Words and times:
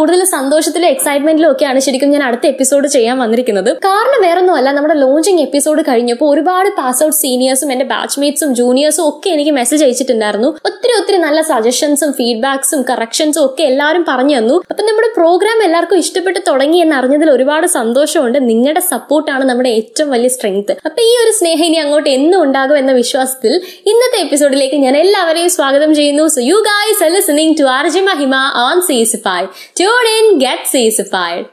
Episode 0.00 0.16
ചെയ്തതിനേക്കാൾ 0.16 0.19
കൂടുതൽ 0.19 0.19
സന്തോഷത്തിലും 0.36 0.88
എക്സൈറ്റ്മെന്റിലും 0.94 1.48
ഒക്കെയാണ് 1.52 1.80
ശരിക്കും 1.86 2.10
ഞാൻ 2.14 2.22
അടുത്ത 2.28 2.46
എപ്പിസോഡ് 2.52 2.86
ചെയ്യാൻ 2.94 3.16
വന്നിരിക്കുന്നത്. 3.22 3.70
കാരണം 3.88 4.20
വേറൊന്നുമല്ല 4.26 4.70
നമ്മുടെ 4.78 4.96
ലോഞ്ചിങ് 5.02 5.42
എപ്പിസോഡ് 5.46 5.82
കഴിഞ്ഞപ്പോൾ 5.88 6.28
ഒരുപാട് 6.34 6.68
പാസ് 6.78 7.00
ഔട്ട് 7.06 7.16
സീനിയേഴ്സും 7.16 7.70
എന്റെ 7.74 7.86
ബാച്ച്മേറ്റ്സും 7.92 8.50
ജൂനിയേഴ്സും 8.60 9.04
ഒക്കെ 9.08 9.28
എനിക്ക് 9.36 9.52
മെസ്സേജ് 9.60 9.84
അയച്ചിട്ടുണ്ടായിരുന്നു. 9.86 10.48
ഒത്തിരി 10.68 10.94
ഒത്തിരി 11.00 11.18
നല്ല 11.26 11.40
സജഷൻസും 11.50 12.12
ഫീഡ്ബാക്സും 12.18 12.82
കറക്ഷൻസും 12.90 13.42
ഒക്കെ 13.44 13.64
എല്ലാവരും 13.70 14.04
പറഞ്ഞു 14.10 14.36
തന്നു. 14.38 14.56
അപ്പൊ 14.70 14.82
നമ്മുടെ 14.88 15.10
പ്രോഗ്രാം 15.18 15.58
എല്ലാവർക്കും 15.66 16.00
ഇഷ്ടപ്പെട്ട് 16.04 16.40
തുടങ്ങി 16.48 16.80
എന്ന് 16.84 16.96
അറിഞ്ഞതിൽ 17.00 17.30
ഒരുപാട് 17.36 17.66
സന്തോഷമുണ്ട്. 17.78 18.38
നിങ്ങളുടെ 18.50 18.82
സപ്പോർട്ടാണ് 18.92 19.44
നമ്മുടെ 19.50 19.70
ഏറ്റവും 19.78 20.10
വലിയ 20.16 20.30
സ്ട്രെങ്ത് 20.36 20.72
അപ്പൊ 20.86 21.00
ഈ 21.08 21.12
ഒരു 21.22 21.32
സ്നേഹം 21.40 21.64
ഇനി 21.70 21.80
അങ്ങോട്ട് 21.84 22.10
എന്നും 22.18 22.38
ഉണ്ടാകും 22.42 22.76
എന്ന 22.78 22.92
വിശ്വാസത്തിൽ 22.92 23.52
ഇന്നത്തെ 23.92 24.20
എപ്പിസോഡിലേക്ക് 24.26 24.78
ഞാൻ 24.86 24.96
എല്ലാവരെയും 25.04 25.50
സ്വാഗതം 25.50 25.90
ചെയ്യുന്നു. 26.00 26.26
So 26.36 26.40
you 26.50 26.58
guys 26.70 27.10
listening 27.16 27.56
to 27.60 27.66
RJ 27.78 28.02
Mahima 28.10 28.36
on 28.66 28.78
sassify 28.90 29.40
tune 29.78 30.04
then 30.20 30.38
get 30.38 30.66
sassified. 30.66 31.48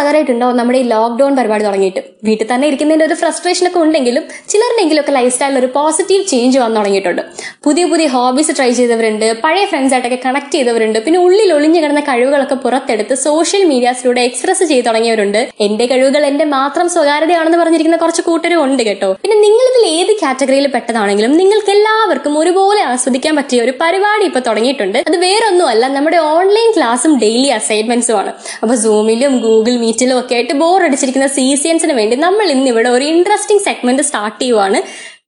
ആകാറായിട്ടുണ്ടാവും 0.00 0.56
നമ്മുടെ 0.60 0.78
ഈ 0.82 0.86
ലോക്ക്ഡൌൺ 0.94 1.32
പരിപാടി 1.38 1.64
തുടങ്ങിയിട്ട്. 1.68 2.02
വീട്ടിൽ 2.26 2.46
തന്നെ 2.52 2.66
ഇരിക്കുന്നതിന്റെ 2.70 3.06
ഒരു 3.08 3.16
ഫ്രസ്ട്രേഷൻ 3.22 3.66
ഒക്കെ 3.70 3.80
ഉണ്ടെങ്കിലും 3.84 4.24
ഒക്കെ 5.02 5.12
ലൈഫ് 5.18 5.32
സ്റ്റൈലിൽ 5.34 5.58
ഒരു 5.62 5.68
പോസിറ്റീവ് 5.76 6.22
ചേഞ്ച് 6.32 6.58
വന്നു 6.62 6.78
തുടങ്ങിയിട്ടുണ്ട്. 6.80 7.22
പുതിയ 7.66 7.84
പുതിയ 7.90 8.06
ഹോബീസ് 8.14 8.52
ട്രൈ 8.58 8.70
ചെയ്തവരുണ്ട് 8.78 9.26
പഴയ 9.44 9.64
ഫ്രണ്ട്സായിട്ടൊക്കെ 9.72 10.18
കണക്ട് 10.24 10.52
ചെയ്തവരുണ്ട് 10.56 10.98
പിന്നെ 11.04 11.18
ഉള്ളിൽ 11.26 11.50
ഒളിഞ്ഞു 11.56 11.80
കിടന്ന 11.84 12.02
കഴിവുകളൊക്കെ 12.08 12.56
പുറത്തെടുത്ത് 12.64 13.14
സോഷ്യൽ 13.26 13.62
മീഡിയാസിലൂടെ 13.72 14.20
എക്സ്പ്രസ് 14.28 14.64
ചെയ്ത് 14.70 14.86
തുടങ്ങിയവരുണ്ട്. 14.88 15.40
എന്റെ 15.66 15.86
കഴിവുകൾ 15.92 16.24
എന്റെ 16.30 16.46
മാത്രം 16.56 16.88
സ്വകാര്യതയാണെന്ന് 16.94 17.58
പറഞ്ഞിരിക്കുന്ന 17.62 17.98
കുറച്ച് 18.04 18.22
കൂട്ടരും 18.28 18.58
ഉണ്ട് 18.64 18.82
കേട്ടോ. 18.88 19.10
പിന്നെ 19.22 19.36
നിങ്ങൾ 19.46 19.64
ഇതിൽ 19.72 19.84
ഏത് 19.98 20.12
കാറ്റഗറിയിൽ 20.22 20.68
പെട്ടതാണെങ്കിലും 20.74 21.32
നിങ്ങൾക്ക് 21.40 21.72
എല്ലാവർക്കും 21.76 22.34
ഒരുപോലെ 22.42 22.82
ആസ്വദിക്കാൻ 22.92 23.34
പറ്റിയ 23.40 23.64
ഒരു 23.66 23.74
പരിപാടി 23.82 24.26
ഇപ്പൊ 24.30 24.42
തുടങ്ങിയിട്ടുണ്ട്. 24.48 24.98
അത് 25.10 25.16
വേറൊന്നുമല്ല 25.26 25.84
നമ്മുടെ 25.96 26.18
ഓൺലൈൻ 26.34 26.70
ക്ലാസ്സും 26.76 27.14
ഡെയിലി 27.24 27.48
അസൈൻമെന്റ്സും 27.58 28.16
ആണ്. 28.20 28.32
അപ്പൊ 28.62 28.74
സൂമിലും 28.84 29.34
ഗൂഗിൾ 29.46 29.74
മീറ്റിലും 29.88 30.16
ഒക്കെ 30.22 30.34
ആയിട്ട് 30.38 30.54
ബോർ 30.62 30.80
അടിച്ചിരിക്കുന്ന 30.86 31.28
സി 31.36 31.44
സിയൻസിന് 31.62 31.94
വേണ്ടി 32.00 32.16
നമ്മൾ 32.26 32.46
ഇന്ന് 32.54 32.68
ഇവിടെ 32.74 32.90
ഒരു 32.96 33.04
ഇൻട്രസ്റ്റിംഗ് 33.12 33.64
സെഗ്മെന്റ് 33.68 34.04
സ്റ്റാർട്ട് 34.08 34.40
ചെയ്യുവാണ്. 34.42 34.80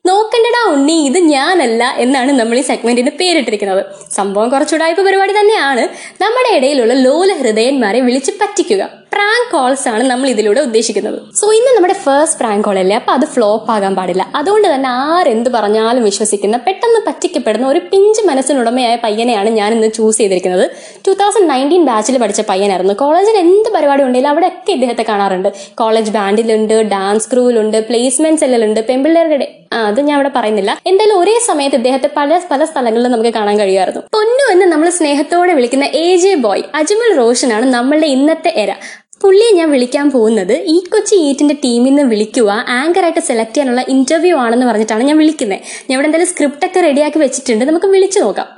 നോക്കണ്ടടാ 0.08 0.61
ഉണ്ണി 0.75 0.94
ഇത് 1.08 1.19
ഞാനല്ല 1.34 1.83
എന്നാണ് 2.05 2.30
നമ്മൾ 2.39 2.56
ഈ 2.61 2.62
സെഗ്മെന്റിന് 2.69 3.12
പേരിട്ടിരിക്കുന്നത്. 3.19 3.83
സംഭവം 4.19 4.48
കുറച്ചുകൂടായ്പ 4.55 5.02
പരിപാടി 5.08 5.33
തന്നെയാണ്. 5.39 5.83
നമ്മുടെ 6.22 6.50
ഇടയിലുള്ള 6.58 6.94
ലോല 7.06 7.30
ഹൃദയന്മാരെ 7.41 8.00
വിളിച്ച് 8.06 8.33
പറ്റിക്കുക. 8.41 8.83
പ്രാങ്ക് 9.12 9.48
കോൾസ് 9.53 9.89
ആണ് 9.92 10.03
നമ്മൾ 10.11 10.28
ഇതിലൂടെ 10.33 10.61
ഉദ്ദേശിക്കുന്നത്. 10.66 11.19
സോ 11.41 11.47
ഇന്ന് 11.58 11.70
നമ്മുടെ 11.77 11.97
ഫസ്റ്റ് 12.05 12.39
പ്രാങ്ക് 12.41 12.64
കോൾ 12.66 12.78
അല്ലേ? 12.83 12.97
അപ്പൊ 13.00 13.12
അത് 13.19 13.27
ഫ്ലോപ്പ് 13.34 13.70
ആകാൻ 13.75 13.94
പാടില്ല. 13.98 14.22
അതുകൊണ്ട് 14.41 14.69
തന്നെ 14.75 14.89
ആരെന്ത് 14.89 15.50
പറഞ്ഞാലും 15.56 16.02
വിശ്വസിക്കുന്ന 16.11 16.56
പെട്ടെന്ന് 16.67 17.00
പറ്റിക്കപ്പെടുന്ന 17.08 17.67
ഒരു 17.67 17.80
പിഞ്ച് 17.92 18.22
മനസ്സിനുടമയായ 18.30 18.97
പയ്യനെയാണ് 19.06 19.50
ഞാൻ 19.61 19.72
ഇന്ന് 19.77 19.91
ചൂസ് 19.98 20.19
ചെയ്തിരിക്കുന്നത് 20.19 20.67
ടൂ 21.06 21.14
തൗസൻഡ് 21.22 21.50
നയന്റീൻ 21.52 21.84
ബാച്ചിൽ 21.91 22.19
പഠിച്ച 22.25 22.41
പയ്യനായിരുന്നു. 22.50 22.94
കോളേജിൽ 22.94 23.39
എന്ത് 23.44 23.70
പരിപാടി 23.77 24.02
ഉണ്ടെങ്കിലും 24.02 24.33
അവിടെയൊക്കെ 24.34 24.72
ഇദ്ദേഹത്തെ 24.78 25.06
കാണാറുണ്ട്. 25.12 25.48
കോളേജ് 25.74 26.11
ബാൻഡിലുണ്ട് 26.11 26.77
ഡാൻസ് 26.95 27.29
ക്രൂവിലുണ്ട് 27.33 27.79
പ്ലേസ്മെന്റ് 27.89 28.42
സെല്ലിലുണ്ട് 28.45 28.80
പെമ്പിള്ളേരുടെ 28.90 29.48
ആ 29.74 29.80
അത് 29.89 29.98
ഞാൻ 30.06 30.14
അവിടെ 30.18 30.30
പറയുന്നില്ല. 30.36 30.73
എന്തായാലും 30.90 31.17
ഒരേ 31.20 31.35
സമയത്ത് 31.48 31.77
ഇദ്ദേഹത്തെ 31.80 32.08
പല 32.17 32.39
പല 32.51 32.64
സ്ഥലങ്ങളിലും 32.70 33.12
നമുക്ക് 33.12 33.33
കാണാൻ 33.36 33.56
കഴിയുമായിരുന്നു. 33.58 34.01
പൊന്നു 34.14 34.45
എന്ന് 34.52 34.67
നമ്മൾ 34.73 34.89
സ്നേഹത്തോടെ 34.96 35.52
വിളിക്കുന്ന 35.58 35.86
എ 36.05 36.06
ജെ 36.23 36.33
ബോയ് 36.45 36.64
അജ്മൽ 36.80 37.12
റോഷനാണ് 37.20 37.67
നമ്മളുടെ 37.77 38.08
ഇന്നത്തെ 38.17 38.52
എര. 38.62 38.73
പുള്ളിയെ 39.20 39.51
ഞാൻ 39.58 39.69
വിളിക്കാൻ 39.75 40.07
പോകുന്നത് 40.14 40.53
ഈ 40.75 40.77
കൊച്ചി 40.92 41.17
ഈറ്റിന്റെ 41.25 41.55
ടീമിൽ 41.64 41.91
നിന്ന് 41.91 42.05
വിളിക്കുക 42.13 42.51
ആങ്കറായിട്ട് 42.77 43.23
സെലക്ട് 43.27 43.55
ചെയ്യാനുള്ള 43.55 43.83
ഇന്റർവ്യൂ 43.95 44.36
ആണെന്ന് 44.45 44.67
പറഞ്ഞിട്ടാണ് 44.69 45.08
ഞാൻ 45.08 45.19
വിളിക്കുന്നത് 45.23 45.61
ഞാൻ 45.89 45.95
ഇവിടെ 45.97 46.08
എന്തായാലും 46.08 46.31
സ്ക്രിപ്റ്റ് 46.31 46.67
ഒക്കെ 46.69 46.81
റെഡിയാക്കി 46.86 47.19
വെച്ചിട്ടുണ്ട്. 47.25 47.64
നമുക്ക് 47.70 47.89
വിളിച്ചു 47.95 48.20
നോക്കാം. 48.25 48.48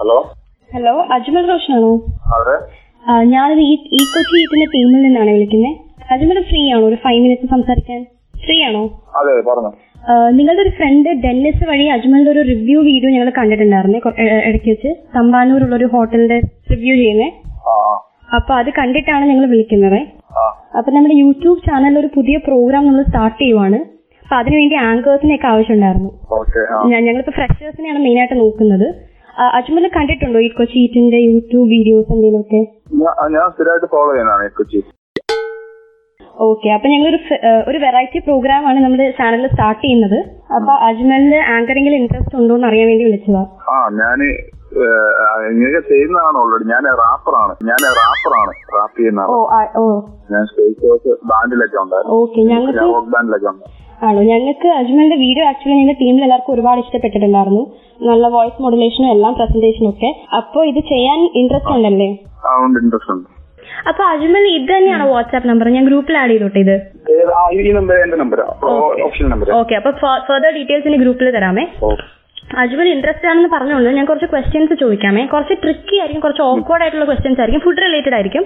ഹലോ 0.00 0.18
ഹലോ 0.70 0.94
അജ്മൽ 1.16 1.46
റോഷൻ 1.52 1.72
ആണോ 1.76 1.92
ഞാൻ 3.34 3.48
ഈ 3.68 3.72
ഈ 3.98 4.02
കൊച്ചി 4.14 4.34
ഈറ്റിന്റെ 4.42 4.68
ടീമിൽ 4.74 5.00
നിന്നാണ് 5.06 5.30
വിളിക്കുന്നത് 5.36 5.78
അജ്മൽ 6.14 6.40
ഫ്രീ 6.50 6.62
ആണോ 6.74 6.84
ഒരു 6.90 6.98
ഫൈവ് 7.06 7.20
മിനിറ്റ് 7.26 7.48
സംസാരിക്കാൻ. 7.54 8.00
ഫ്രീ 8.44 8.58
ആണോ 8.68 8.84
അതെ 9.20 9.34
പറഞ്ഞു. 9.50 9.72
നിങ്ങളുടെ 10.10 10.62
ഒരു 10.62 10.70
ഫ്രണ്ട് 10.78 11.08
ഡെന്നിസ് 11.24 11.64
വഴി 11.68 11.84
അജ്മലിന്റെ 11.84 12.30
ഒരു 12.30 12.42
റിവ്യൂ 12.48 12.80
വീഡിയോ 12.80 13.10
ഞങ്ങൾ 13.10 13.32
കണ്ടിട്ടുണ്ടായിരുന്നേ 13.38 14.00
ഇടയ്ക്ക് 14.48 14.70
വെച്ച്. 14.70 14.90
തമ്പാനൂരുള്ള 15.16 15.74
ഒരു 15.76 15.84
ഹോട്ടലിന്റെ 15.84 16.38
റിവ്യൂ 16.72 16.94
ചെയ്യുന്നേ. 16.94 17.28
അപ്പൊ 18.36 18.54
അത് 18.54 18.70
കണ്ടിട്ടാണ് 18.78 19.24
ഞങ്ങൾ 19.30 19.46
വിളിക്കുന്നത്. 19.46 20.00
അപ്പൊ 20.78 20.92
നമ്മുടെ 20.92 21.14
യൂട്യൂബ് 21.14 21.62
ചാനലിൽ 21.68 21.98
ഒരു 21.98 22.10
പുതിയ 22.16 22.36
പ്രോഗ്രാം 22.46 22.86
നമ്മൾ 22.86 23.02
സ്റ്റാർട്ട് 23.02 23.38
ചെയ്യുവാണ്. 23.42 23.78
അപ്പൊ 24.22 24.36
അതിനുവേണ്ടി 24.36 24.76
ആങ്കേഴ്സിനെ 24.76 25.34
ഒക്കെ 25.34 25.46
ആവശ്യമുണ്ടായിരുന്നു. 25.46 26.10
ഞങ്ങളിപ്പോ 26.92 27.32
ഫ്രഷേഴ്സിനെയാണ് 27.38 27.98
മെയിൻ 27.98 28.18
ആയിട്ട് 28.18 28.34
നോക്കുന്നത്. 28.34 28.86
അജ്മൽ 29.58 29.90
കണ്ടിട്ടുണ്ടോ 29.96 30.40
ഈ 30.40 30.48
കൊച്ചി 30.48 30.78
യൂട്യൂബ് 31.30 31.68
വീഡിയോസ് 31.74 32.12
എന്തെങ്കിലുമൊക്കെ? 32.14 32.60
ഒക്കെ 33.02 33.28
ഞാൻ 33.36 33.46
സ്ഥിരമായിട്ട് 33.54 33.86
ഫോളോ 33.94 34.10
ചെയ്യുന്നതാണ് 34.12 34.50
കൊച്ചി 34.58 34.80
ഓക്കെ 36.46 36.68
അപ്പൊ 36.74 36.86
ഞങ്ങൾ 36.92 37.06
ഒരു 37.12 37.18
ഒരു 37.70 37.78
വെറൈറ്റി 37.84 38.18
പ്രോഗ്രാം 38.26 38.62
ആണ് 38.68 38.78
നമ്മുടെ 38.84 39.06
ചാനലിൽ 39.18 39.50
സ്റ്റാർട്ട് 39.52 39.82
ചെയ്യുന്നത്. 39.82 40.18
അപ്പൊ 40.56 40.72
അജ്മലിന് 40.88 41.40
ആങ്കറിംഗിൽ 41.54 41.94
ഇൻട്രസ്റ്റ് 41.98 42.36
ഉണ്ടോ 42.40 42.54
എന്ന് 42.56 42.68
അറിയാൻ 42.70 42.86
വേണ്ടി 42.90 43.04
വിളിച്ചതാണ് 43.08 43.48
ആ 43.72 43.76
ഞാൻ 44.00 44.18
ഇങ്ങനെ 45.52 45.80
ചെയ്യുന്നതാണ് 45.90 46.36
ഓൾറെഡി 46.42 46.66
ഞാൻ 46.72 46.84
റാപ്പറാണ് 47.02 47.54
ഞാൻ 47.70 47.80
റാപ്പറാണ് 48.00 48.52
റാപ്പ് 48.76 48.96
ചെയ്യുന്ന 48.98 49.22
ഞാൻ 50.34 50.44
സ്റ്റേജ് 50.50 50.76
ഷോസ് 50.82 51.12
ബാൻഡിലൊക്കെ 51.32 51.78
ഉണ്ടായിരുന്നു. 51.84 52.86
റോക്ക് 52.94 53.10
ബാൻഡിലൊക്കെ 53.16 53.48
ആണോ? 54.06 54.20
ഞങ്ങൾക്ക് 54.30 54.68
അജ്മലിന്റെ 54.78 55.18
വീഡിയോ 55.24 55.44
ആക്ച്വലി 55.48 55.74
ഞങ്ങളുടെ 55.80 55.98
ടീമിൽ 56.00 56.22
എല്ലാവർക്കും 56.26 56.54
ഒരുപാട് 56.54 56.80
ഇഷ്ടപ്പെട്ടിട്ടുണ്ടായിരുന്നു. 56.84 57.62
നല്ല 58.08 58.28
വോയിസ് 58.36 58.62
മോഡുലേഷനും 58.64 59.10
എല്ലാം 59.14 59.32
പ്രസന്റേഷനും 59.40 59.90
ഒക്കെ. 59.92 60.10
അപ്പൊ 60.38 60.60
ഇത് 60.70 60.80
ചെയ്യാൻ 60.92 61.20
ഇൻട്രസ്റ്റ് 61.40 61.74
ഉണ്ടല്ലേ? 61.76 62.10
ഇൻട്രസ്റ്റ് 62.82 63.12
ഉണ്ട്. 63.16 63.28
അപ്പൊ 63.88 64.04
അജ്മൽ 64.04 64.44
ഇത് 64.56 64.76
തന്നെയാണ് 64.76 65.08
വാട്സ്ആപ്പ് 65.08 65.48
നമ്പർ? 65.48 65.68
ഞാൻ 65.68 65.84
ഗ്രൂപ്പിൽ 65.86 66.16
ആഡ് 66.16 66.30
ചെയ്തോട്ടെ 66.30 66.58
ഇത്? 66.58 66.76
Option 69.02 69.28
number 69.28 69.50
okay. 69.52 69.74
അപ്പൊ 69.74 69.90
ഫർദർ 70.26 70.50
ഡീറ്റെയിൽസ് 70.50 70.88
ഗ്രൂപ്പിൽ 70.88 71.30
തരാമേ. 71.30 71.66
അജ്മൽ 72.62 72.88
ഇൻട്രസ്റ്റ് 72.94 73.28
ആണെന്ന് 73.30 73.50
പറഞ്ഞുകൊണ്ട് 73.52 73.90
ഞാൻ 73.98 74.06
കുറച്ച് 74.08 74.28
ക്വസ്റ്റ്യൻസ് 74.32 74.74
ചോദിക്കാമേ. 74.80 75.22
കുറച്ച് 75.32 75.54
ട്രിക്കി 75.62 75.96
ആയിരിക്കും 76.00 76.22
കുറച്ച് 76.24 76.42
ഓക്വേർഡ് 76.42 76.82
ആയിട്ടുള്ള 76.84 77.06
ക്വസ്റ്റ്യൻസ് 77.10 77.40
ആയിരിക്കും. 77.42 77.62
ഫുഡ് 77.66 77.82
റിലേറ്റഡ് 77.86 78.16
ആയിരിക്കും. 78.18 78.44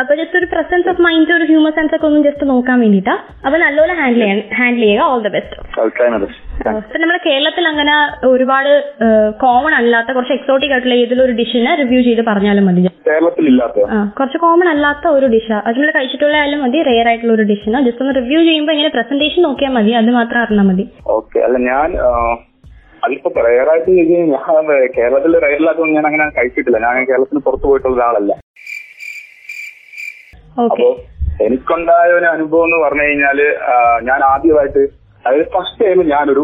അപ്പൊ 0.00 0.14
ജസ്റ്റ് 0.20 0.38
ഒരു 0.40 0.48
പ്രസൻസ് 0.54 0.88
ഓഫ് 0.92 1.02
മൈൻഡ് 1.06 1.34
ഒരു 1.38 1.46
ഹ്യൂമർ 1.50 1.72
സെൻസ് 1.78 1.94
ഒക്കെ 1.96 2.06
ഒന്ന് 2.08 2.20
ജസ്റ്റ് 2.28 2.48
നോക്കാൻ 2.52 2.78
വേണ്ടിട്ടാ 2.84 3.14
അപ്പൊ 3.46 3.56
നല്ലപോലെ 3.64 3.94
ഹാൻഡിൽ 4.00 4.22
ചെയ്യാൻ 4.24 4.40
ഹാൻഡിൽ 4.58 4.84
ചെയ്യുക. 4.86 5.06
ഓൾ 5.12 5.22
ദ 5.26 5.30
ബെസ്റ്റ് 5.36 5.56
ഇപ്പൊ 6.58 6.98
നമ്മുടെ 7.02 7.20
കേരളത്തിൽ 7.26 7.64
അങ്ങനെ 7.70 7.94
ഒരുപാട് 8.32 8.70
കോമൺ 9.42 9.74
അല്ലാത്ത 9.80 10.10
കുറച്ച് 10.16 10.34
എക്സോട്ടിക് 10.38 10.72
ആയിട്ടുള്ള 10.74 10.96
ഏതൊരു 11.02 11.34
ഡിഷിനെ 11.40 11.72
റിവ്യൂ 11.82 12.00
ചെയ്ത് 12.08 12.22
പറഞ്ഞാലും 12.30 12.66
മതി. 12.68 12.82
കേരളത്തിൽ 13.08 13.46
ഇല്ലാത്ത 13.52 13.86
കുറച്ച് 14.18 14.38
കോമൺ 14.44 14.68
അല്ലാത്ത 14.74 15.06
ഒരു 15.18 15.26
ഡിഷ് 15.34 15.54
അജ്മൽ 15.70 15.90
കഴിച്ചിട്ടുള്ള 15.96 16.36
ആയാലും 16.40 16.60
മതി. 16.64 16.80
റെയർ 16.90 17.08
ആയിട്ടുള്ള 17.12 17.34
ഒരു 17.38 17.46
ഡിഷിന് 17.52 17.80
ജസ്റ്റ് 17.86 18.04
ഒന്ന് 18.04 18.14
റിവ്യൂ 18.20 18.40
ചെയ്യുമ്പോൾ 18.48 18.74
ഇങ്ങനെ 18.76 18.92
പ്രസന്റേഷൻ 18.98 19.42
നോക്കിയാൽ 19.48 19.72
മതി. 19.78 19.94
അത് 20.00 20.10
മാത്രം 20.18 20.40
അറിഞ്ഞാൽ 20.44 20.66
മതി. 20.70 20.86
ഓക്കെ 21.18 21.38
അല്ല 21.48 21.58
ഞാൻ 21.70 21.88
അതിപ്പോ 23.04 23.28
റയറായിട്ട് 23.48 23.90
ഞാൻ 24.34 24.64
കേരളത്തിൽ 24.96 25.32
റയറിലാക്കുമ്പോൾ 25.46 25.94
ഞാൻ 25.98 26.06
അങ്ങനെ 26.10 26.24
കഴിച്ചിട്ടില്ല. 26.38 26.78
ഞാൻ 26.86 27.06
കേരളത്തിന് 27.10 27.40
പുറത്തു 27.46 27.66
പോയിട്ടുള്ള 27.70 27.96
ഒരാളല്ല. 27.98 28.32
അപ്പോ 30.64 30.88
എനിക്കുണ്ടായ 31.46 32.08
ഒരു 32.18 32.26
അനുഭവം 32.34 32.64
എന്ന് 32.68 32.78
പറഞ്ഞു 32.84 33.04
കഴിഞ്ഞാൽ 33.06 33.40
ഞാൻ 34.08 34.20
ആദ്യമായിട്ട് 34.32 34.82
അതായത് 35.24 35.48
ഫസ്റ്റ് 35.54 35.80
ടൈം 35.84 36.00
ഞാനൊരു 36.12 36.42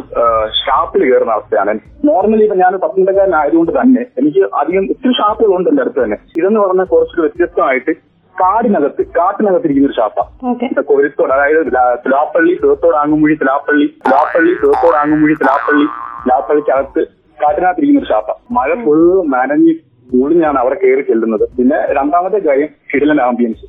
ഷാപ്പിൽ 0.63 1.03
കയറുന്ന 1.09 1.37
അവസ്ഥയാണ്. 1.37 1.73
നോർമലി 2.09 2.43
ഇപ്പൊ 2.47 2.57
ഞാൻ 2.63 2.73
പത്തനംതിട്ടക്കാരനായതുകൊണ്ട് 2.83 3.73
തന്നെ 3.79 4.03
എനിക്ക് 4.21 4.43
അധികം 4.61 4.85
ഒത്തിരി 4.95 5.15
ഷാപ്പുകളുണ്ട് 5.21 5.69
എന്റെ 5.71 5.83
അടുത്ത് 5.85 6.01
തന്നെ. 6.05 6.19
ഇതെന്ന് 6.39 6.61
പറഞ്ഞാൽ 6.65 6.89
കുറച്ചൊരു 6.93 7.23
വ്യത്യസ്തമായിട്ട് 7.27 7.93
കാടിനകത്ത് 8.37 9.03
കാട്ടിനകത്തിരിക്കുന്ന 9.17 9.89
ഒരു 9.91 9.97
ഷാപ്പാണ് 9.99 10.83
കൊരുത്തോട് 10.91 11.33
അതായത് 11.37 11.61
തുലാപ്പള്ളി 11.67 12.05
തിലാപ്പള്ളി 12.05 12.55
തീർത്തോട് 12.63 12.97
ആങ്ങുമുഴി 13.03 13.35
തിലാപ്പള്ളി 13.43 13.87
തിലാപ്പള്ളി 14.07 14.53
തീർത്തോട് 14.63 14.97
ആങ്ങുമുഴി 15.03 15.35
തിലാപ്പള്ളി 15.43 15.87
തിലാപ്പള്ളിക്കകത്ത് 16.25 17.03
കാട്ടിനകത്തിരിക്കുന്ന 17.39 18.01
ഒരു 18.03 18.09
ഷാപ്പ 18.13 18.31
മഴ 18.57 18.71
ഫുൾ 18.85 19.01
നനഞ്ഞ് 19.35 19.75
കൂടിഞ്ഞാണ് 20.13 20.59
അവിടെ 20.63 20.77
കയറി 20.83 21.03
ചെല്ലുന്നത്. 21.11 21.45
പിന്നെ 21.59 21.79
രണ്ടാമത്തെ 21.99 22.39
കാര്യം 22.47 22.71
കിടിലൻ 22.91 23.21
ആംബിയൻസ്. 23.29 23.67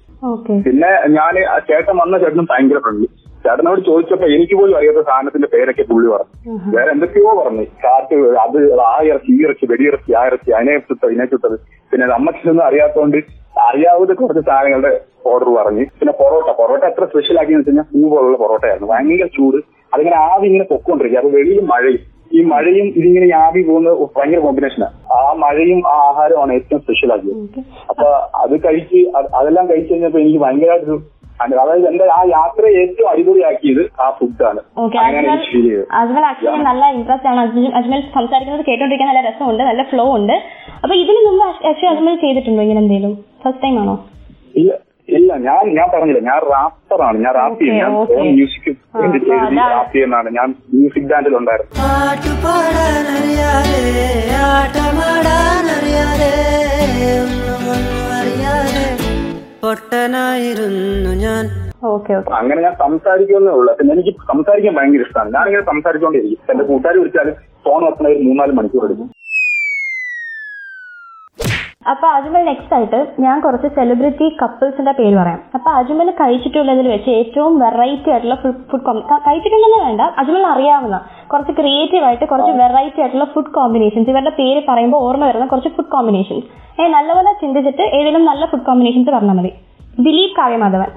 പിന്നെ 0.66 0.90
ഞാൻ 1.18 1.36
ചേട്ടൻ 1.70 1.96
വന്ന 2.02 2.16
ചേട്ടനും 2.24 2.48
ഭയങ്കര 2.52 2.80
ഫ്രണ്ട്ലി 2.86 3.08
ചേട്ടനോട് 3.46 3.80
ചോദിച്ചപ്പോ 3.88 4.28
എനിക്ക് 4.36 4.56
പോലും 4.60 4.76
അറിയാത്ത 4.78 5.02
സാധനത്തിന്റെ 5.10 5.48
പേരൊക്കെ 5.54 5.84
പുള്ളി 5.90 6.08
പറഞ്ഞു. 6.14 6.54
വേറെ 6.76 6.90
എന്തൊക്കെയോ 6.96 7.32
പറഞ്ഞു. 7.42 7.66
കാറ്റ് 7.84 8.16
അത് 8.44 8.58
ആ 8.88 8.96
ഇറച്ചി 9.10 9.32
ഈ 9.36 9.44
ഇറച്ചി 9.48 9.66
വെടിയിറച്ചി 9.72 10.14
ആ 10.20 10.22
ഇറച്ചി 10.30 10.50
അതിനെ 10.58 10.78
ചുട്ടത് 10.88 11.12
ഇതിനെ 11.12 11.28
ചുട്ടത്. 11.34 11.56
പിന്നെ 11.92 12.08
നമ്മക്കിതൊന്നും 12.16 12.66
അറിയാത്തതുകൊണ്ട് 12.70 13.20
അറിയാവുന്ന 13.68 14.16
കുറച്ച് 14.22 14.44
സാധനങ്ങളുടെ 14.50 14.92
ഓർഡർ 15.32 15.50
പറഞ്ഞു. 15.58 15.84
പിന്നെ 16.00 16.14
പൊറോട്ട. 16.22 16.50
പൊറോട്ട 16.62 16.84
എത്ര 16.92 17.06
സ്പെഷ്യൽ 17.12 17.38
ആക്കിയെന്ന് 17.42 17.62
വെച്ച് 17.62 17.72
കഴിഞ്ഞാൽ 17.72 17.88
പൂ 17.94 18.02
പോലുള്ള 18.16 18.38
പൊറോട്ടയായിരുന്നു. 18.44 18.90
ഭയങ്കര 18.94 19.30
ചൂട്. 19.38 19.60
അതിങ്ങനെ 19.94 20.18
ആവി 20.32 20.46
ഇങ്ങനെ 20.50 20.66
പൊക്കോണ്ടിരിക്കുക 20.74 21.20
അപ്പൊ 21.22 21.32
വെളിയിൽ 21.38 21.62
മഴയും. 21.72 22.04
ഈ 22.32 22.42
മഴയും 22.46 22.88
ഇതിങ്ങനെ 22.98 23.28
ആവി 23.40 23.62
പോകുന്നത് 23.64 23.98
ഭയങ്കര 24.16 24.40
കോമ്പിനേഷനാണ് 24.40 24.94
ആ. 25.14 25.34
മഴയും 25.42 25.82
ആ 25.88 25.98
ആഹാരമാണ് 26.06 26.54
ഏറ്റവും 26.54 26.80
സ്പെഷ്യൽ 26.82 27.12
ആക്കിയത്. 27.14 27.60
അപ്പൊ 27.90 28.08
അത് 28.42 28.56
കഴിച്ച് 28.66 29.02
അതെല്ലാം 29.36 29.66
കഴിച്ചു 29.70 29.92
കഴിഞ്ഞപ്പോ 29.94 30.20
എനിക്ക് 30.20 30.40
ഭയങ്കരമായിട്ടൊരു 30.40 30.98
അതായത് 31.56 31.88
എന്റെ 31.88 32.06
ആ 32.12 32.22
യാത്ര 32.30 32.66
ഏറ്റവും 32.82 33.08
അടിപൊളിയാക്കിയത് 33.10 33.82
ആ 34.00 34.10
ഫുഡാണ് 34.20 34.62
അജ്മൽ 36.02 36.26
ആക്ച്വലി 36.26 36.62
നല്ല 36.64 36.84
ഇൻട്രസ്റ്റ് 36.94 37.30
ആണ്. 37.30 37.40
അജ്മൽ 37.42 37.66
അജ്മൽ 37.76 38.02
സംസാരിക്കുന്നത് 38.14 38.66
കേട്ടോണ്ടിരിക്കാൻ 38.70 39.10
നല്ല 39.10 39.24
രസമുണ്ട് 39.28 39.64
നല്ല 39.64 39.84
ഫ്ലോ 39.84 40.06
ഉണ്ട്. 40.14 40.36
അപ്പൊ 40.84 40.94
ഇതിന് 40.96 41.22
മുമ്പ് 41.28 41.44
ആക്ച്വലി 41.64 41.90
അജ്മൽ 41.92 42.16
ചെയ്തിട്ടുണ്ടോ 42.24 42.62
ഇങ്ങനെ 42.62 42.82
എന്തെങ്കിലും 42.84 43.14
ഫസ്റ്റ് 43.44 43.64
ടൈം 43.64 43.78
ആണോ? 43.82 43.96
ഇല്ല 45.10 45.32
ഞാൻ 45.48 45.64
ഞാൻ 45.78 45.88
പറഞ്ഞില്ല. 45.94 46.22
ഞാൻ 46.30 46.40
റാപ്പറാണ് 46.52 47.18
ഞാൻ 47.26 47.34
റാപ്പ് 47.36 47.60
ചെയ്യും. 47.60 47.76
ഞാൻ 47.82 47.92
okay. 48.02 48.22
മ്യൂസിക് 48.38 48.70
റാപ്പ് 49.74 49.92
ചെയ്യുന്നതാണ്. 49.94 50.30
ഞാൻ 50.38 50.48
മ്യൂസിക് 50.78 51.10
ബാൻഡിൽ 51.12 51.36
ഉണ്ടായിരുന്നു. 51.42 51.74
പൊട്ടനായിരുന്നു 59.62 61.12
ഞാൻ. 61.26 61.44
അങ്ങനെ 62.40 62.60
ഞാൻ 62.66 62.76
സംസാരിക്കുന്നേ 62.84 63.52
ഉള്ളൂ. 63.60 63.72
പിന്നെ 63.78 63.94
എനിക്ക് 63.94 64.12
സംസാരിക്കാൻ 64.32 64.74
ഭയങ്കര 64.78 65.04
ഇഷ്ടമാണ്. 65.08 65.32
ഞാനിങ്ങനെ 65.38 65.66
സംസാരിച്ചുകൊണ്ടിരിക്കും 65.72 66.52
എന്റെ 66.54 66.64
കൂട്ടുകാർ 66.70 66.96
വിളിച്ചാൽ 67.02 67.30
ഫോൺ 67.66 67.82
വെക്കണ 67.88 68.08
ഒരു 68.08 68.20
മൂന്നാൽ 68.28 68.52
മണിക്കൂർ 68.60 68.86
എടുക്കും. 68.88 69.10
അപ്പൊ 71.86 72.08
അജ്മൽ 72.08 72.44
നെക്സ്റ്റ് 72.44 72.76
ആയിട്ട് 72.76 73.08
ഞാൻ 73.20 73.42
കുറച്ച് 73.42 73.68
സെലിബ്രിറ്റി 73.68 74.38
കപ്പിൾസിന്റെ 74.42 74.92
പേര് 74.92 75.16
പറയാം. 75.16 75.40
അപ്പൊ 75.54 75.72
അജ്മൽ 75.72 76.12
കഴിച്ചിട്ടുള്ളതിൽ 76.12 76.88
വെച്ച് 76.88 77.10
ഏറ്റവും 77.10 77.60
വെറൈറ്റി 77.60 78.10
ആയിട്ടുള്ള 78.10 78.36
ഫുഡ് 78.36 78.86
കഴിച്ചിട്ടുണ്ടെന്ന് 79.28 79.86
വേണ്ട 79.86 80.02
അജ്മൽ 80.18 80.48
അറിയാവുന്ന 80.48 80.98
കുറച്ച് 81.28 81.52
ക്രിയേറ്റീവ് 81.52 82.06
ആയിട്ട് 82.06 82.26
കുറച്ച് 82.26 82.52
വെറൈറ്റി 82.62 83.02
ആയിട്ടുള്ള 83.02 83.26
ഫുഡ് 83.26 83.52
കോമ്പിനേഷൻസ് 83.52 84.10
ഇവരുടെ 84.10 84.30
പേര് 84.30 84.62
പറയുമ്പോൾ 84.70 84.98
ഓർമ്മ 84.98 85.26
വരുന്ന 85.26 85.46
കുറച്ച് 85.46 85.70
ഫുഡ് 85.70 85.86
കോമ്പിനേഷൻസ് 85.86 86.48
ഏ 86.82 86.88
നല്ലപോലെ 86.88 87.34
ചിന്തിച്ചിട്ട് 87.42 87.82
ഏതെങ്കിലും 87.82 88.26
നല്ല 88.26 88.46
ഫുഡ് 88.46 88.62
കോമ്പിനേഷൻസ് 88.62 89.10
പറഞ്ഞാൽ 89.10 89.34
മതി. 89.34 89.52
ദിലീപ് 90.00 90.36
കാവ്യമാധവൻ. 90.38 90.90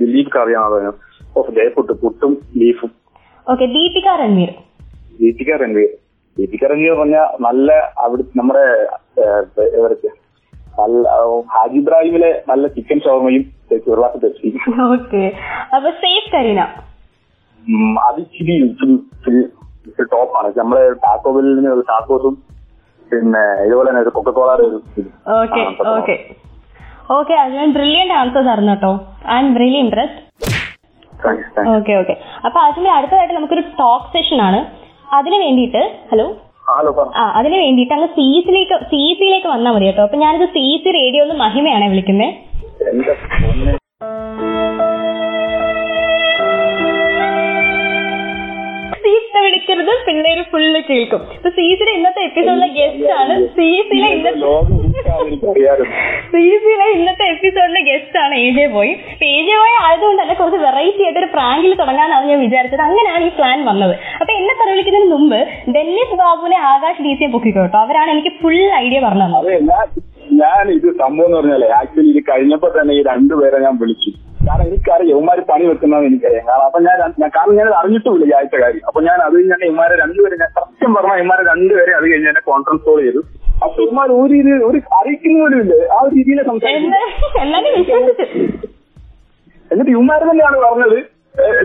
ദിലീപ് 0.00 0.32
കാവ്യമാധവൻ. 0.34 0.92
പുട്ടും 2.02 2.32
ബീഫും. 2.56 2.90
ഓക്കെ 3.46 3.66
ദീപിക 3.66 4.08
രൺവീർ. 4.20 4.50
ദീപിക 5.20 5.50
രൺവീർ. 5.62 5.88
ദീപിക 6.36 6.64
രൺവീർ 6.64 6.94
പറഞ്ഞ 6.94 7.18
നല്ല 7.40 7.68
അവിടെ 7.98 8.22
നമ്മുടെ 8.36 8.64
ഏഹ്, 8.74 8.88
ഇവർക്ക് 9.76 10.10
നല്ല 10.80 11.04
ഹാജി 11.54 11.78
ഇബ്രാഹിമിലെ 11.82 12.30
നല്ല 12.50 12.64
ചിക്കൻ 12.74 12.98
ഷവർമയും 13.04 13.44
ചെറുവാസ 13.86 14.14
പെപ്സി 14.24 14.48
ഓക്കെ. 14.94 15.22
അപ്പൊ 15.76 15.88
സേഫ് 16.02 16.28
കരീന 16.34 16.60
അത് 18.06 18.18
ഇച്ചിരി 18.24 18.56
ടോപ്പാണ് 20.12 20.48
നമ്മൾ 20.60 20.78
ടാക്കോബിൽ 21.04 21.46
നിന്ന് 21.56 21.70
ഒരു 21.76 21.84
ടാക്കോസും 21.90 22.34
പിന്നെ 23.10 23.42
ഇതുപോലെ 23.66 23.88
തന്നെ 23.90 24.12
coca cola. 24.16 24.50
Okay 25.42 25.60
okay. 25.96 26.16
Okay 27.18 27.34
Ajmal 27.42 27.70
brilliant 27.76 28.14
answer 28.20 28.42
തരുന്നു 28.48 28.74
കേട്ടോ. 28.74 28.90
I 29.34 29.38
am 29.44 29.48
really 29.62 29.78
impressed. 29.84 30.20
Okay 31.76 31.92
okay. 32.00 32.14
അപ്പൊ 32.46 32.58
അജ്മൽ 32.66 32.90
അടുത്തതായിട്ട് 32.96 33.34
നമുക്കൊരു 33.38 33.64
ടോക്ക് 33.80 34.10
സെഷൻ 34.16 34.40
ആണ്. 34.48 34.60
അതിന് 35.18 35.38
വേണ്ടിയിട്ട് 35.44 35.82
ഹലോ 36.10 36.26
അതിന് 37.36 37.56
വേണ്ടിയിട്ട് 37.56 37.94
അങ്ങ് 37.94 38.08
സി 38.08 38.26
സിഇസിയിലേക്ക് 38.46 38.76
സി 38.90 39.00
വന്നാൽ 39.48 39.72
മതി 39.72 39.86
കേട്ടോ. 39.86 40.02
അപ്പൊ 40.02 40.18
ഞാനിത് 40.18 40.46
സി 40.48 40.64
സി 40.84 40.90
റേഡിയോ 40.90 41.22
ഒന്ന് 41.22 41.36
മഹിമയാണ് 41.36 41.88
വിളിക്കുന്നത് 41.90 42.34
വിളിക്കരുത് 49.68 49.94
പിള്ളേര് 50.06 50.42
ഫുള്ള് 50.52 50.80
കേൾക്കും. 50.88 51.22
ഇപ്പൊ 51.36 51.50
സീസിലെ 51.56 51.92
ഇന്നത്തെ 51.98 52.20
എപ്പിസോഡിലെ 52.28 52.68
ഗസ്റ്റ് 52.78 53.10
ആണ്. 53.20 53.34
സി 53.56 53.68
സിയിലെ 53.88 54.08
ഇന്നത്തെ 54.16 54.40
ലോകം 54.44 54.76
വിളിക്കാൻ 54.82 55.18
എനിക്കറിയാമായിരുന്നു. 55.26 55.94
സി 56.32 56.44
സിയിലെ 56.62 56.86
ഇന്നത്തെ 56.96 57.24
എപ്പിസോഡിലെ 57.34 57.80
ഗസ്റ്റ് 57.90 58.18
ആണ് 58.24 58.34
എ 58.44 58.48
ജെ 58.56 58.66
ബോയ് 58.74 58.92
അപ്പൊ 59.12 59.26
എ 59.36 59.40
ജെ 59.48 59.56
ബോയ് 59.60 59.76
ആയതുകൊണ്ട് 59.86 60.20
തന്നെ 60.22 60.36
കുറച്ച് 60.40 60.60
വെറൈറ്റി 60.66 61.02
ആയിട്ട് 61.06 61.20
ഒരു 61.22 61.30
പ്രാങ്കിൽ 61.34 61.74
തുടങ്ങാനാണ് 61.82 62.26
ഞാൻ 62.32 62.40
വിചാരിച്ചത്. 62.46 62.84
അങ്ങനെയാണ് 62.88 63.24
ഈ 63.30 63.32
പ്ലാൻ 63.38 63.58
വന്നത്. 63.70 63.94
അപ്പൊ 64.20 64.32
എന്നെ 64.38 64.54
തെരവിളിക്കുന്നതിന് 64.60 65.10
മുമ്പ് 65.16 65.40
ഡെന്നിസ് 65.76 66.18
ബാബുവിനെ 66.22 66.60
ആകാശ് 66.72 67.02
ഡി 67.06 67.12
സിയെ 67.18 67.30
പൊക്കിക്കോ 67.34 67.64
കേട്ടോ. 67.64 67.78
അവരാണ് 67.86 68.10
എനിക്ക് 68.16 68.32
ഫുൾ 68.42 68.60
ഐഡിയ 68.84 69.00
പറഞ്ഞു 69.06 69.26
തന്നത്. 69.26 69.50
ഞാൻ 70.40 70.64
ഇത് 70.78 70.88
സംഭവം 71.02 71.26
എന്ന് 71.26 71.38
പറഞ്ഞാലേ 71.38 71.68
ആക്ച്വലി 71.80 72.10
ഇത് 72.14 72.22
കഴിഞ്ഞപ്പോ 72.30 72.68
തന്നെ 72.78 72.94
ഈ 72.98 73.02
രണ്ടുപേരെ 73.12 73.58
ഞാൻ 73.66 73.76
വിളിച്ചു. 73.82 74.10
കാരണം 74.48 74.64
എനിക്കറിയാം 74.66 75.10
ഇവന്മാര് 75.10 75.42
പണി 75.48 75.64
വെക്കുന്നതെന്ന് 75.64 76.08
എനിക്കറിയാം. 76.08 76.44
കാരണം 76.46 76.66
അപ്പൊ 76.66 76.80
ഞാൻ 76.80 76.96
ഞാൻ- 77.14 77.32
കാരണം 77.36 77.54
ഞാൻ 77.56 77.68
അറിഞ്ഞിട്ടുമില്ല 77.78 78.24
ഈ 78.24 78.32
ആഴ്ച 78.32 78.54
കാര്യം. 78.62 78.84
അപ്പൊ 78.86 79.00
ഞാൻ 79.00 79.18
അത് 79.22 79.34
കഴിഞ്ഞാൽ 79.36 79.62
ഇവന്മാരെ 79.64 79.96
രണ്ടുപേരെ 79.96 80.36
ഞാൻ 80.36 80.50
സത്യം 80.58 80.94
പറഞ്ഞ 80.94 81.16
ഇവന്മാരെ 81.16 81.44
രണ്ടുപേരെ 81.50 81.92
അത് 81.94 82.06
കഴിഞ്ഞ് 82.10 82.28
എന്നെ 82.28 82.42
കോൺഫറൻസ് 82.46 82.84
കോൾ 82.84 82.98
ചെയ്തു. 83.02 83.22
അപ്പൊ 83.62 83.76
ഇവന്മാർ 83.82 84.08
ഒരു 84.16 84.32
രീതി 84.32 84.50
ഒരു 84.68 84.78
അറിയിക്കുന്ന 84.98 85.38
പോലും 85.40 85.60
ഇല്ല. 85.60 85.74
ആ 85.92 86.00
ഒരു 86.00 86.12
രീതിയിലെ 86.16 86.42
സംസാരിക്കും 86.44 86.94
എന്നിട്ട് 89.70 89.90
ഇവന്മാര് 89.90 90.24
തന്നെയാണ് 90.30 90.58
പറഞ്ഞത്. 90.60 90.98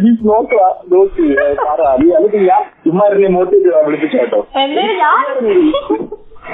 നീ 0.01 0.09
നോക്കുക 0.25 0.63
നോക്ക് 0.91 1.21
നീ 2.01 2.07
എന്നിട്ട് 2.17 2.39
ഞാൻ 2.49 2.63
ഇവന്മാരെ 2.85 3.29
മോട്ടിവേറ്റ് 3.29 3.85
വിളിപ്പിച്ചു 3.87 4.17
കേട്ടോ. 4.17 4.39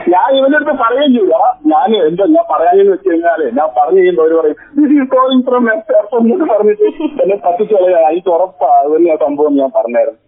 ഞാൻ 0.10 0.30
ഇവന്റെ 0.38 0.58
അടുത്ത് 0.58 0.74
പറയുകയും 0.82 1.14
ചെയ്യുക 1.14 1.36
ഞാൻ 1.66 1.90
എന്താ 2.02 2.26
ഞാൻ 2.28 2.46
പറയാനെന്ന് 2.52 2.92
വെച്ച് 2.92 3.10
കഴിഞ്ഞാൽ 3.10 3.42
ഞാൻ 3.58 3.68
പറഞ്ഞു 3.78 4.00
കഴിയുമ്പോ 4.00 4.24
അവർ 4.24 4.34
പറയും 4.40 4.58
കോളിംഗ് 5.10 5.46
ഫ്രം 5.46 5.70
എന്ന് 6.32 6.48
പറഞ്ഞിട്ട് 6.52 6.88
എന്നെ 7.24 7.38
പറ്റിച്ചു 7.46 7.76
കളയാ 7.76 8.02
എനിക്ക് 8.10 8.30
ഉറപ്പാ 8.30 8.72
ആ 9.08 9.18
സംഭവം 9.26 9.56
ഞാൻ 9.58 9.72
പറഞ്ഞായിരുന്നു. 9.78 10.20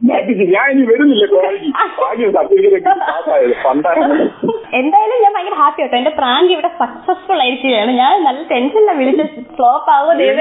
ഞാൻ 0.00 0.66
ഇനി 0.72 0.82
വരുന്നില്ല 0.90 1.24
കോളേജിൽ 1.32 1.70
ഭാഗ്യം 2.00 2.30
സർട്ടിഫിക്കറ്റ് 2.36 2.90
പാസ്സായത്. 3.10 3.52
പണ്ടായിരുന്നു 3.66 4.24
എന്തായാലും 4.80 5.18
ഞാൻ 5.24 5.32
ഭയങ്കര 5.36 5.56
ഹാപ്പി 5.60 5.80
ആട്ടോ. 5.84 5.96
എന്റെ 6.00 6.12
പ്രാങ്ക് 6.18 6.50
ഇവിടെ 6.54 6.70
സക്സസ്ഫുൾ 6.80 7.38
ആയിരിക്കുകയാണ്. 7.44 7.92
ഞാൻ 8.00 8.12
നല്ല 8.26 8.42
ടെൻഷനിലാണ് 8.52 8.98
വിളിച്ച് 9.00 9.24
ഫ്ലോപ്പ് 9.58 9.90
ആവോ 9.94 10.10
എനിക്ക് 10.16 10.34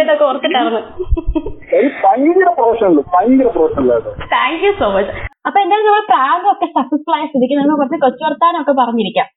ഭയങ്കര 2.06 2.50
പ്രൊഫഷണൽ 2.60 3.00
ഭയങ്കര 3.16 3.48
professional 3.56 3.90
thank 4.36 4.64
you 4.66 4.72
so 4.82 4.88
much 4.96 5.14
അപ്പൊ 5.48 5.58
എന്തായാലും 5.64 5.88
നമ്മൾ 5.90 6.04
പ്രാങ്ക് 6.12 6.48
ഒക്കെ 6.54 6.68
സക്സസ്ഫുൾ 6.78 7.14
ആയ 7.18 7.26
സ്ഥിതിക്ക് 7.32 7.56
നമ്മൾ 7.60 7.76
കുറച്ച് 7.82 8.00
കൊച്ചുവർത്താനൊക്കെ 8.06 8.74
പറഞ്ഞിരിക്കാം. 8.82 9.28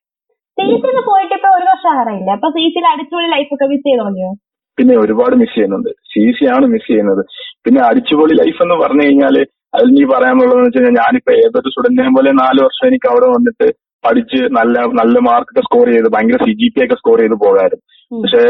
സീസിന് 0.57 1.01
പോയിട്ട് 1.09 1.33
ഇപ്പൊ 1.39 1.49
ഒരു 1.57 1.65
വർഷം 1.71 1.91
ആറായില്ലേ 1.99 2.31
അപ്പൊ 2.37 2.47
സീസിൽ 2.57 2.85
അടിച്ചുപൊളി 2.93 3.27
ലൈഫ് 3.35 3.51
ഒക്കെ 3.55 3.65
മിസ് 3.71 3.85
ചെയ്ത് 3.87 4.01
തുടങ്ങിയോ 4.01 4.31
പിന്നെ 4.77 4.93
ഒരുപാട് 5.03 5.33
മിസ് 5.39 5.53
ചെയ്യുന്നുണ്ട്. 5.55 5.89
സി 6.11 6.21
സി 6.37 6.45
ആണ് 6.55 6.65
മിസ് 6.73 6.87
ചെയ്യുന്നത്. 6.89 7.21
പിന്നെ 7.65 7.79
അടിച്ചുപൊളി 7.87 8.35
ലൈഫ് 8.41 8.59
എന്ന് 8.65 8.75
പറഞ്ഞു 8.83 9.03
കഴിഞ്ഞാൽ 9.05 9.35
അതിൽ 9.73 9.89
നീ 9.97 10.03
പറയാനുള്ളതെന്ന് 10.11 10.67
വെച്ച് 10.67 10.79
കഴിഞ്ഞാൽ 10.79 10.97
ഞാനിപ്പോ 11.01 11.31
ഏതൊരു 11.41 11.71
സ്റ്റുഡന്റിനെയും 11.73 12.15
പോലെ 12.17 12.31
നാല് 12.41 12.59
വർഷം 12.65 12.85
എനിക്ക് 12.89 13.07
അവിടെ 13.11 13.27
വന്നിട്ട് 13.35 13.67
പഠിച്ച് 14.03 14.39
നല്ല 14.57 14.75
നല്ല 14.99 15.15
മാർക്കൊക്കെ 15.27 15.63
സ്കോർ 15.67 15.87
ചെയ്ത് 15.93 16.09
ഭയങ്കര 16.13 16.37
സി 16.47 16.53
ജി 16.59 16.67
പി 16.75 16.83
ഒക്കെ 16.85 16.97
സ്കോർ 16.99 17.17
ചെയ്ത് 17.21 17.35
പോകായിരുന്നു. 17.43 17.83
പക്ഷെ 18.11 18.43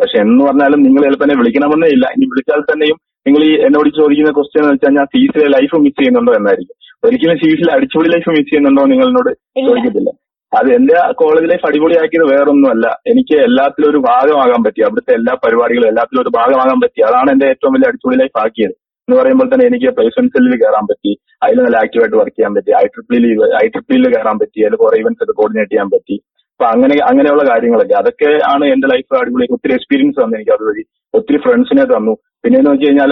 പക്ഷെ 0.00 0.16
എന്ന് 0.24 0.42
പറഞ്ഞാലും 0.46 0.80
നിങ്ങൾ 0.86 1.02
ചിലപ്പോൾ 1.06 1.26
എന്നെ 1.26 1.36
വിളിക്കണമെന്നേ 1.40 1.88
ഇല്ല. 1.96 2.06
ഇനി 2.16 2.26
വിളിച്ചാൽ 2.32 2.60
തന്നെയും 2.70 2.98
നിങ്ങൾ 3.26 3.42
ഈ 3.48 3.52
എന്നോട് 3.66 3.88
ചോദിക്കുന്ന 3.98 4.32
ക്വസ്റ്റ്യൻ 4.38 4.62
എന്ന് 4.62 4.74
വെച്ചാൽ 4.74 4.94
ഞാൻ 4.98 5.06
സീസിലെ 5.14 5.46
ലൈഫ് 5.56 5.80
മിസ് 5.84 5.98
ചെയ്യുന്നുണ്ടോ 6.00 6.32
എന്നായിരിക്കും. 6.40 6.76
ഒരിക്കലും 7.06 7.38
സീസിലെ 7.42 7.72
അടിച്ചുപൊളി 7.76 8.10
ലൈഫ് 8.14 8.28
മിസ് 8.34 8.48
ചെയ്യുന്നുണ്ടോ 8.50 8.84
നിങ്ങൾ 8.92 9.06
എന്നോട്. 9.12 9.30
ചോദിക്കത്തില്ല. 9.68 10.10
അത് 10.52 10.68
എന്റെ 10.78 10.96
കോളേജ് 11.20 11.48
ലൈഫ് 11.52 11.66
അടിപൊളിയാക്കിയത് 11.68 12.26
വേറൊന്നുമല്ല. 12.32 12.86
എനിക്ക് 13.12 13.36
എല്ലാത്തിലും 13.48 13.88
ഒരു 13.92 14.00
ഭാഗമാകാൻ 14.10 14.60
പറ്റി. 14.66 14.82
അവിടുത്തെ 14.88 15.12
എല്ലാ 15.20 15.34
പരിപാടികളും 15.44 15.88
എല്ലാത്തിലും 15.92 16.22
ഒരു 16.24 16.32
ഭാഗമാകാൻ 16.38 16.78
പറ്റി. 16.84 17.00
അതാണ് 17.08 17.30
എന്റെ 17.34 17.46
ഏറ്റവും 17.52 17.72
വലിയ 17.76 17.90
അടിച്ചുപൊളി 17.90 18.18
ലൈഫ് 18.22 18.38
ആക്കിയത്. 18.44 18.74
എന്ന് 19.08 19.20
പറയുമ്പോൾ 19.20 19.48
തന്നെ 19.54 19.66
എനിക്ക് 19.66 19.88
പ്ലേസ്മെന്റ് 19.96 20.32
സെല്ലിൽ 20.32 20.56
കയറാൻ 20.64 20.84
പറ്റി. 20.84 21.12
അതിൽ 21.42 21.58
നല്ല 21.62 21.76
ആക്റ്റീവായിട്ട് 21.76 22.16
വർക്ക് 22.16 22.36
ചെയ്യാൻ 22.36 22.54
പറ്റി. 22.54 22.70
ഐ 22.70 22.84
ട്രിപ്പിളിൽ 22.84 23.42
ഐ 23.64 23.68
ട്രിപ്പിളിൽ 23.68 24.16
കയറാൻ 24.16 24.38
പറ്റി. 24.38 24.60
അതിൽ 24.62 24.76
കുറെ 24.76 25.00
ഇവന്റ്സ് 25.00 25.22
ഒക്കെ 25.22 25.32
കോർഡിനേറ്റ് 25.32 25.70
ചെയ്യാൻ 25.70 25.88
പറ്റി. 25.88 26.16
അപ്പൊ 26.50 26.64
അങ്ങനെ 26.64 26.94
അങ്ങനെയുള്ള 27.10 27.44
കാര്യങ്ങളൊക്കെ. 27.50 27.94
അതൊക്കെ 27.94 28.40
ആണ് 28.52 28.64
എന്റെ 28.64 28.88
ലൈഫ് 28.94 29.20
അടിപൊളി 29.20 29.46
ഒത്തിരി 29.50 29.72
എക്സ്പീരിയൻസ് 29.72 30.16
തന്നു 30.20 30.36
എനിക്ക് 30.36 30.52
അതുവഴി. 30.52 30.84
ഒത്തിരി 31.14 31.38
ഫ്രണ്ട്സിനെ 31.38 31.84
തന്നു. 31.84 32.14
പിന്നെ 32.44 32.58
എന്ന് 32.58 32.70
വെച്ച് 32.70 32.86
കഴിഞ്ഞാൽ 32.86 33.10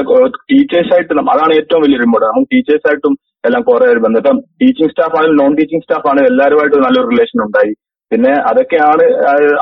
ടീച്ചേഴ്സ് 0.53 0.95
ആയിട്ട് 0.95 1.13
അതാണ് 1.35 1.53
ഏറ്റവും 1.55 1.83
വലിയൊരു 1.83 2.03
ഇമ്പോർട്ടന്റ് 2.03 2.35
നമുക്ക് 2.35 2.51
ടീച്ചേഴ്സ് 2.55 2.89
ആയിട്ടും 2.89 3.15
എല്ലാം 3.45 3.63
കുറെ 3.63 3.99
ബന്ധം. 3.99 4.37
ടീച്ചിങ് 4.63 4.89
സ്റ്റാഫ് 4.89 5.17
ആണെങ്കിലും 5.17 5.39
നോൺ 5.43 5.55
ടീച്ചിങ് 5.55 5.81
സ്റ്റാഫ് 5.81 6.09
ആണെങ്കിലും 6.09 6.33
എല്ലാവരുമായിട്ട് 6.35 6.77
നല്ലൊരു 6.77 7.09
റിലേഷൻ 7.09 7.39
ഉണ്ടായി. 7.47 7.73
പിന്നെ 8.13 8.33
അതൊക്കെയാണ് 8.51 9.05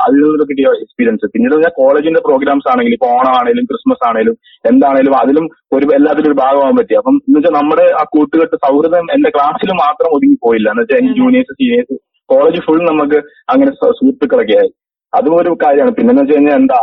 അതിൽ 0.05 0.17
നിന്നൊക്കെ 0.21 0.45
കിട്ടിയ 0.49 0.69
എക്സ്പീരിയൻസ് 0.83 1.31
പിന്നീട് 1.33 1.55
ഞാൻ 1.63 1.73
കോളേജിന്റെ 1.79 2.21
പ്രോഗ്രാംസ് 2.27 2.67
ആണെങ്കിലും 2.71 2.97
ഇപ്പൊ 2.97 3.09
ഓണം 3.17 3.33
ആണെങ്കിലും 3.39 3.67
ക്രിസ്മസ് 3.69 4.03
ആണെങ്കിലും 4.09 4.35
എന്താണെങ്കിലും 4.69 5.15
അതിലും 5.21 5.45
ഒരു 5.77 5.85
എല്ലാത്തിലും 5.97 6.29
ഒരു 6.31 6.37
ഭാഗമാകാൻ 6.41 6.75
പറ്റി. 6.79 6.95
അപ്പം 7.01 7.15
എന്ന് 7.27 7.37
വെച്ചാൽ 7.37 7.55
നമ്മുടെ 7.59 7.85
ആ 7.99 8.03
കൂട്ടുകെട്ട് 8.15 8.57
സൗഹൃദം 8.65 9.05
എന്റെ 9.15 9.31
ക്ലാസ്സിൽ 9.35 9.71
മാത്രം 9.83 10.09
ഒതുങ്ങി 10.17 10.37
പോയില്ല. 10.45 10.67
എന്ന് 10.73 10.83
വെച്ചാൽ 10.83 10.99
എനിക്ക് 11.01 11.17
ജൂനിയേഴ്സ് 11.21 11.55
സീനിയേഴ്സ് 11.61 11.97
കോളേജ് 12.29 12.61
ഫുൾ 12.67 12.81
നമുക്ക് 12.91 13.17
അങ്ങനെ 13.53 13.71
സുഹൃത്തുക്കളൊക്കെ 13.79 14.57
ആയി. 14.61 14.71
അതും 15.13 15.33
ഒരു 15.39 15.51
കാര്യമാണ്. 15.63 15.93
പിന്നെന്ന് 15.95 16.21
വെച്ച് 16.23 16.35
കഴിഞ്ഞാൽ 16.35 16.55
എന്താ 16.61 16.77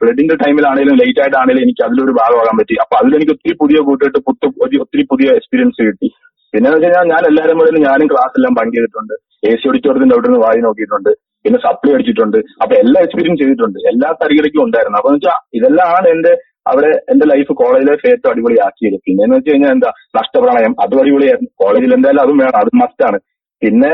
ബ്ലഡിന്റെ 0.00 0.34
ടൈമിലാണെങ്കിലും 0.42 0.98
ലേറ്റ് 1.00 1.20
ആയിട്ടാണെങ്കിലും 1.22 1.64
എനിക്ക് 1.66 1.82
അതിലൊരു 1.86 2.12
ഭാഗമാകാൻ 2.20 2.56
പറ്റി. 2.60 2.74
അപ്പൊ 2.84 2.94
അതിലെനിക്ക് 3.00 3.34
ഒത്തിരി 3.36 3.54
പുതിയ 3.62 3.78
കൂട്ടുകെട്ട് 3.88 4.20
പുത്തു 4.28 4.48
ഒത്തിരി 4.84 5.04
പുതിയ 5.12 5.28
എക്സ്പീരിയൻസ് 5.40 5.88
കിട്ടി. 5.88 6.10
പിന്നെ 6.54 6.68
വെച്ച് 6.72 6.86
കഴിഞ്ഞാൽ 6.86 7.06
ഞാൻ 7.12 7.22
എല്ലാവരും 7.30 7.58
കൂടെ 7.60 7.80
ഞാനും 7.88 8.08
ക്ലാസ് 8.12 8.34
എല്ലാം 8.38 8.54
പങ്കെടുത്തിട്ടുണ്ട് 8.58 9.14
എ 9.48 9.52
സി 9.60 9.68
ഓഡിറ്റോറിയത്തിന്റെ 9.68 10.14
അവിടെ 10.16 10.28
നിന്ന് 10.28 10.40
വായി 10.46 10.60
നോക്കിയിട്ടുണ്ട്. 10.66 11.10
പിന്നെ 11.44 11.58
സപ്ലി 11.64 11.90
അടിച്ചിട്ടുണ്ട്. 11.94 12.38
അപ്പൊ 12.62 12.74
എല്ലാ 12.82 12.98
എക്സ്പീരിയൻസ് 13.06 13.40
ചെയ്തിട്ടുണ്ട്. 13.42 13.78
എല്ലാ 13.90 14.08
തരികിടയ്ക്കും 14.22 14.62
ഉണ്ടായിരുന്നു. 14.66 14.98
അപ്പൊ 15.00 15.10
വെച്ചാൽ 15.14 15.38
ഇതെല്ലാം 15.58 15.88
ആണ് 15.96 16.06
എന്റെ 16.14 16.32
അവിടെ 16.70 16.90
എന്റെ 17.12 17.26
ലൈഫ് 17.32 17.52
കോളേജ് 17.60 17.86
ലൈഫ് 17.90 18.06
ഏറ്റവും 18.12 18.30
അടിപൊളിയാക്കിയത്. 18.32 18.96
പിന്നെ 19.06 19.26
വെച്ച് 19.34 19.50
കഴിഞ്ഞാൽ 19.50 19.72
എന്താ? 19.76 19.90
നഷ്ടപ്രണയം. 20.18 20.74
അതും 20.84 21.00
അടിപൊളിയായിരുന്നു. 21.02 21.50
കോളേജിൽ 21.62 21.92
എന്തായാലും 21.96 22.22
അതും 22.24 22.38
വേണം. 22.44 22.58
അത് 22.62 22.70
മസ്റ്റാണ് 22.82 23.18
പിന്നെ 23.62 23.92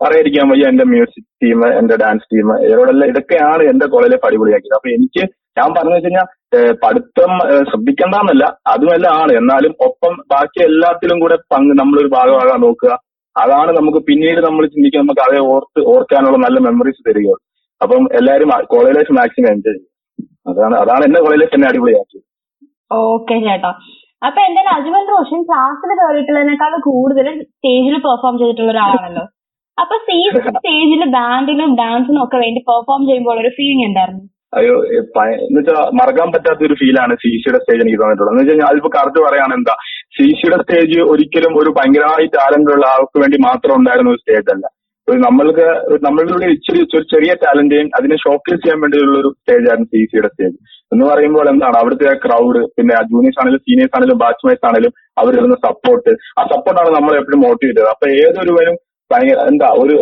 പറയാതിരിക്കാൻ 0.00 0.46
വയ്യ 0.52 0.70
എന്റെ 0.72 0.84
മ്യൂസിക് 0.92 1.28
ടീം 1.42 1.60
എന്റെ 1.80 1.96
ഡാൻസ് 2.02 2.26
ടീം 2.32 2.48
ഇവരോടെല്ലാം 2.68 3.10
ഇതൊക്കെയാണ് 3.12 3.62
എന്റെ 3.72 3.86
കോളേജ് 3.94 4.12
ലൈഫ് 4.14 4.26
അടിപൊളിയാക്കിയത്. 4.30 4.76
അപ്പൊ 4.78 4.90
എനിക്ക് 4.96 5.22
ഞാൻ 5.58 5.68
പറഞ്ഞു 5.76 5.96
വെച്ച് 5.96 6.08
കഴിഞ്ഞാൽ 6.08 6.26
പഠിത്തം 6.82 7.32
ശ്രദ്ധിക്കേണ്ടെന്നല്ല. 7.70 8.44
അതുമല്ല 8.72 9.06
ആണ്. 9.22 9.32
എന്നാലും 9.40 9.72
ഒപ്പം 9.86 10.14
ബാക്കി 10.32 10.60
എല്ലാത്തിലും 10.68 11.18
കൂടെ 11.20 11.36
പങ്ക് 11.52 11.72
നമ്മളൊരു 11.80 12.10
ഭാഗമാകാൻ 12.16 12.60
നോക്കുക. 12.66 12.92
അതാണ് 13.36 13.70
നമുക്ക് 13.78 14.00
പിന്നീട് 14.08 14.40
നമ്മൾ 14.46 14.66
ചിന്തിക്കുക 14.66 15.00
നമുക്ക് 15.00 15.22
അതേ 15.26 15.40
ഓർത്ത് 15.54 15.80
ഓർക്കാനുള്ള 15.94 16.38
നല്ല 16.44 16.58
മെമ്മറീസ് 16.66 17.02
തരികയുള്ളൂ. 17.08 17.42
അപ്പം 17.80 18.04
എല്ലാരും 18.18 18.50
കോളേജ് 18.72 18.96
ലൈഫ് 18.98 19.14
മാക്സിമം 19.18 19.48
എൻജോയ് 19.54 19.76
ചെയ്യും 19.76 19.92
അതാണ് 20.50 20.74
അതാണ് 20.82 21.02
എന്റെ 21.04 21.20
കോളേജ് 21.20 21.40
ലൈഫ് 21.42 21.54
എന്നെ 21.54 21.68
അടിപൊളിയാക്കിയത്. 21.70 22.24
ഓക്കെ 22.92 23.36
ചേട്ടാ. 23.46 23.70
അപ്പൊ 24.26 24.40
എന്റെ 24.48 24.60
അജ്മൽ 24.74 25.04
റോഷൻ 25.14 25.40
ക്ലാസ്സിൽ 25.48 25.90
കയറിയിട്ടുള്ളതിനേക്കാൾ 26.00 26.72
കൂടുതൽ 26.88 27.26
സ്റ്റേജിൽ 27.42 27.96
പെർഫോം 28.06 28.38
ചെയ്തിട്ടുള്ള 28.38 28.70
ഒരാളാണല്ലോ. 28.72 29.24
അപ്പൊ 29.78 29.94
സ്റ്റേജ് 30.02 30.40
സ്റ്റേജിൽ 30.56 31.02
ബാൻഡിനും 31.16 31.76
ഡാൻസിനും 31.80 32.22
ഒക്കെ 32.24 32.36
വേണ്ടി 32.44 32.60
പെർഫോം 32.70 33.02
ചെയ്യുമ്പോൾ 33.08 33.40
ഒരു 33.42 33.48
ഫീലിംഗ് 33.48 33.86
ഉണ്ടായിരുന്നു 33.88 34.24
അയ്യോ 34.52 34.74
എന്ന് 34.92 35.58
വെച്ചാൽ 35.58 35.78
മറക്കാൻ 35.98 36.28
പറ്റാത്ത 36.34 36.62
ഒരു 36.68 36.74
ഫീലാണ് 36.80 37.14
സിസിയുടെ 37.22 37.58
സ്റ്റേജ് 37.62 37.82
എനിക്ക് 37.84 37.98
തോന്നിയിട്ടുള്ളത്. 38.02 38.34
എന്ന് 38.34 38.44
വെച്ചാൽ 38.44 38.68
അതിപ്പോ 38.70 38.90
കറക്റ്റ് 38.96 39.20
പറയാണ് 39.26 39.54
എന്താ 39.58 39.74
സിസിയുടെ 40.16 40.58
സ്റ്റേജ് 40.62 40.98
ഒരിക്കലും 41.12 41.54
ഒരു 41.60 41.70
ഭയങ്കരമായി 41.78 42.26
ടാലന്റ് 42.36 42.72
ഉള്ള 42.76 42.86
ആൾക്ക് 42.94 43.18
വേണ്ടി 43.22 43.38
മാത്രം 43.48 43.74
ഉണ്ടായിരുന്ന 43.80 44.12
ഒരു 44.14 44.20
സ്റ്റേജ് 44.22 44.50
അല്ല. 44.54 44.64
ഒരു 45.08 45.18
നമ്മൾക്ക് 45.24 45.66
നമ്മളിലൂടെ 46.06 46.46
ഇച്ചിരി 46.54 46.80
ഒരു 46.98 47.04
ചെറിയ 47.12 47.32
ടാലന്റേയും 47.42 47.88
അതിനെ 47.98 48.16
ഷോക്കേസ് 48.22 48.62
ചെയ്യാൻ 48.62 48.78
വേണ്ടിയുള്ള 48.84 49.16
ഒരു 49.22 49.30
സ്റ്റേജ് 49.36 49.66
ആയിരുന്നു 49.70 49.90
സിസിയുടെ 49.92 50.30
സ്റ്റേജ് 50.32 50.56
എന്ന് 50.92 51.04
പറയുമ്പോൾ 51.10 51.46
എന്താണ് 51.52 51.76
അവിടുത്തെ 51.80 52.14
ക്രൗഡ് 52.24 52.60
പിന്നെ 52.76 52.96
ജൂനിയേഴ്സ് 53.12 53.40
ആണെങ്കിലും 53.42 53.64
സീനിയേഴ്സ് 53.68 53.94
ആണെങ്കിലും 53.96 54.20
ബാച്ച്മേറ്റ്സ് 54.24 54.66
ആണെങ്കിലും 54.68 54.92
അവരിടുന്ന 55.22 55.58
സപ്പോർട്ട് 55.66 56.10
ആ 56.38 56.44
സപ്പോർട്ടാണ് 56.54 56.90
നമ്മളെ 56.96 57.18
എപ്പോഴും 57.22 57.42
മോട്ടിവേറ്റ് 57.46 57.78
ചെയ്തത്. 57.78 57.92
അപ്പൊ 57.94 58.08
ഏതൊരുവനും 58.24 58.76
എന്താ 59.50 59.68
ഒരു 59.82 59.94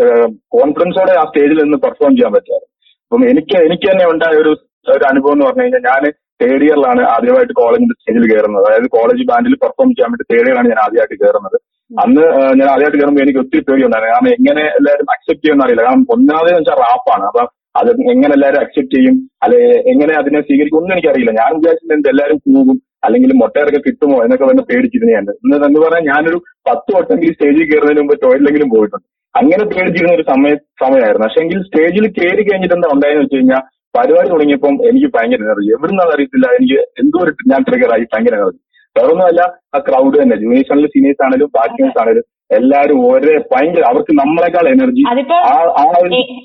കോൺഫിഡൻസോടെ 0.57 1.15
ആ 1.23 1.25
സ്റ്റേജിൽ 1.31 1.59
നിന്ന് 1.65 1.79
പെർഫോം 1.85 2.13
ചെയ്യാൻ 2.17 2.33
പറ്റുമായിരുന്നു 2.37 2.71
അപ്പം 3.05 3.25
എനിക്ക് 3.33 3.57
എനിക്ക് 3.69 3.87
തന്നെ 3.91 4.05
ഉണ്ടായ 4.13 4.37
ഒരു 4.45 4.53
ഒരു 4.87 5.05
അനുഭവം 5.11 5.35
എന്ന് 5.35 5.45
പറഞ്ഞു 5.47 5.65
കഴിഞ്ഞാൽ 5.65 5.85
ഞാൻ 5.91 6.05
തേർഡ് 6.43 6.65
ഇയറിലാണ് 6.67 7.03
ആദ്യമായിട്ട് 7.15 7.55
കോളേജിന്റെ 7.61 7.95
സ്റ്റേജിൽ 7.99 8.25
കയറുന്നത് 8.31 8.65
അതായത് 8.69 8.89
കോളേജ് 8.97 9.25
ബാൻഡിൽ 9.31 9.55
പെർഫോം 9.63 9.91
ചെയ്യാൻ 9.97 10.11
വേണ്ടി 10.13 10.27
തേർഡ് 10.33 10.49
ഇയറാണ് 10.51 10.69
ഞാൻ 10.73 10.81
ആദ്യമായിട്ട് 10.87 11.17
കയറുന്നത് 11.23 11.57
അന്ന് 11.91 12.25
ഞാൻ 12.59 12.67
ആദ്യമായിട്ട് 12.73 12.99
കയറുമ്പോൾ 13.01 13.23
എനിക്ക് 13.25 13.41
ഒത്തിരി 13.43 13.63
പേടിയുണ്ടായിരുന്നു. 13.69 14.15
കാരണം 14.15 14.31
എങ്ങനെ 14.39 14.63
എല്ലാവരും 14.79 15.09
അക്സെപ്റ്റ് 15.15 15.43
ചെയ്യുമെന്ന് 15.43 15.65
അറിയില്ല. 15.67 15.83
കാരണം 15.89 16.05
ഒന്നാമത് 16.15 16.51
വെച്ചാൽ 16.59 16.79
റാപ്പാണ് 16.85 17.25
അപ്പൊ 17.31 17.43
അത് 17.81 17.91
എങ്ങനെ 18.13 18.33
എല്ലാവരും 18.37 18.61
അക്സെപ്റ്റ് 18.65 18.97
ചെയ്യും? 18.97 19.15
അല്ലെ 19.45 19.61
എങ്ങനെ 19.93 20.13
അതിനെ 20.21 20.41
സ്വീകരിക്കും? 20.47 20.79
ഒന്നും 20.81 20.95
എനിക്കറിയില്ല. 20.97 21.33
ഞാൻ 21.41 21.51
വിചാരിച്ചിട്ടുണ്ട് 21.59 22.09
എല്ലാവരും 22.13 22.39
കൂകും 22.47 22.77
അല്ലെങ്കിൽ 23.07 23.31
മൊട്ടയൊക്കെ 23.43 23.81
കിട്ടുമോ 23.87 24.17
എന്നൊക്കെ 24.25 24.47
വന്ന് 24.51 24.63
പേടിച്ചിരുന്നെയാണ് 24.71 25.33
എന്ന് 25.45 25.57
എന്ന് 25.69 25.81
പറഞ്ഞാൽ 25.85 26.05
ഞാനൊരു 26.13 26.39
പത്ത് 26.69 26.91
വട്ടമെങ്കിലും 26.97 27.37
സ്റ്റേജിൽ 27.37 27.65
കയറുന്നതിന് 27.71 28.03
മുമ്പ് 28.03 28.15
ടോയ്ലറ്റിലെങ്കിലും 28.25 28.71
പോയിട്ടുണ്ട്. 28.75 29.07
അങ്ങനെ 29.35 29.65
പേടിച്ചിരുന്ന 29.71 30.17
ഒരു 30.19 30.25
സമയ 30.33 30.51
സമയമായിരുന്നു. 30.83 31.27
പക്ഷെ 31.27 31.41
എങ്കിൽ 31.45 31.61
സ്റ്റേജിൽ 31.69 32.05
കയറി 32.19 32.43
കഴിഞ്ഞിട്ട് 32.49 32.77
എന്താ 32.77 32.91
ഉണ്ടായെന്ന് 32.97 33.23
വെച്ച് 33.25 33.39
കഴിഞ്ഞാൽ 33.39 33.63
പരിപാടി 33.95 34.29
തുടങ്ങിയപ്പം 34.35 34.77
എനിക്ക് 34.91 35.09
ഭയങ്കര 35.17 35.41
എനർജി 35.47 35.71
എവിടുന്നാന്ന് 35.77 36.15
അറിയത്തില്ല. 36.17 36.47
എനിക്ക് 36.59 36.79
എന്തോ 37.03 37.19
ഒരു 37.25 37.33
ഞാൻ 37.53 37.61
ട്രിഗറായി 37.69 38.07
ഭയങ്കര 38.15 38.37
എനർജി 38.41 38.61
വേറൊന്നുമല്ല 38.97 39.43
ആ 39.75 39.79
ക്രൗഡ് 39.87 40.17
തന്നെ. 40.21 40.37
ജൂനിയേഴ്സ് 40.43 40.71
ആണെങ്കിലും 40.73 40.93
സീനിയേഴ്സ് 40.95 41.23
ആണെങ്കിലും 41.27 41.51
ബാക്കിയേഴ്സ് 41.59 41.99
ആണെങ്കിലും 42.03 42.27
എല്ലാവരും 42.57 42.99
ഒരേ 43.09 43.35
ഭയങ്കര 43.53 43.85
അവർക്ക് 43.91 44.13
നമ്മളെക്കാൾ 44.21 44.67
എനർജി 44.75 45.03